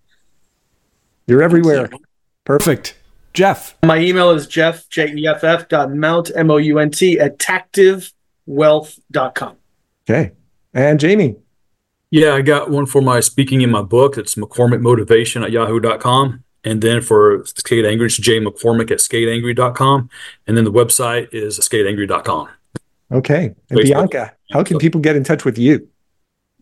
[1.26, 1.90] You're everywhere.
[1.92, 2.00] You.
[2.46, 2.96] Perfect.
[3.34, 3.76] Jeff.
[3.84, 8.13] My email is jeff, J-E-F-F dot mount, M-O-U-N-T at tactive
[8.46, 9.56] wealth.com.
[10.10, 10.32] Okay.
[10.74, 11.38] And Jaime.
[12.12, 14.18] Yeah, I got one for my speaking in my book.
[14.18, 16.44] It's McCormick Motivation at yahoo.com.
[16.64, 20.10] And then for Skate Angry, it's Jay McCormick at skateangry.com.
[20.48, 22.50] And then the website is skateangry.com.
[23.12, 23.56] Okay.
[23.70, 23.84] And Facebook.
[23.84, 25.88] Bianca, how can people get in touch with you?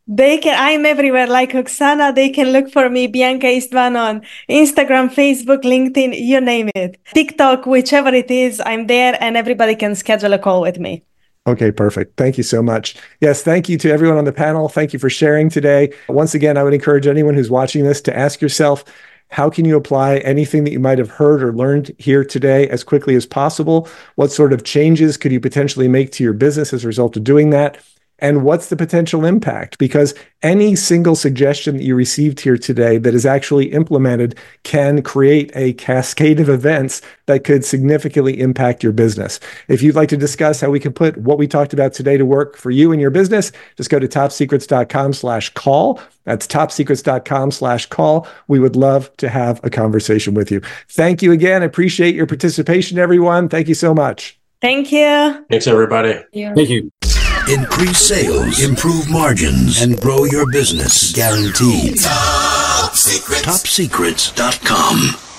[0.08, 2.16] They can, I'm everywhere like Oksana.
[2.16, 6.98] They can look for me, Bianca Istvan on Instagram, Facebook, LinkedIn, you name it.
[7.14, 11.04] TikTok, whichever it is, I'm there and everybody can schedule a call with me.
[11.48, 12.18] Okay, perfect.
[12.18, 12.96] Thank you so much.
[13.20, 14.70] Yes, thank you to everyone on the panel.
[14.70, 15.92] Thank you for sharing today.
[16.08, 18.86] Once again, I would encourage anyone who's watching this to ask yourself,
[19.30, 22.84] how can you apply anything that you might have heard or learned here today as
[22.84, 23.88] quickly as possible?
[24.16, 27.24] What sort of changes could you potentially make to your business as a result of
[27.24, 27.84] doing that?
[28.22, 29.78] And what's the potential impact?
[29.80, 30.14] Because
[30.44, 35.74] any single suggestion that you received here today that is actually implemented can create a
[35.74, 39.40] cascade of events that could significantly impact your business.
[39.68, 42.26] If you'd like to discuss how we can put what we talked about today to
[42.26, 46.00] work for you and your business, just go to topsecrets.com slash call.
[46.24, 48.28] That's topsecrets.com slash call.
[48.48, 50.62] We would love to have a conversation with you.
[50.90, 51.64] Thank you again.
[51.64, 53.50] I appreciate your participation, everyone.
[53.50, 54.40] Thank you so much.
[54.62, 55.46] Thank you.
[55.50, 56.20] Thanks, everybody.
[56.54, 56.92] Thank you.
[57.52, 62.00] Increase sales, improve margins, and grow your business guaranteed.
[62.00, 63.46] Top Secrets.
[63.46, 65.31] TopSecrets.com.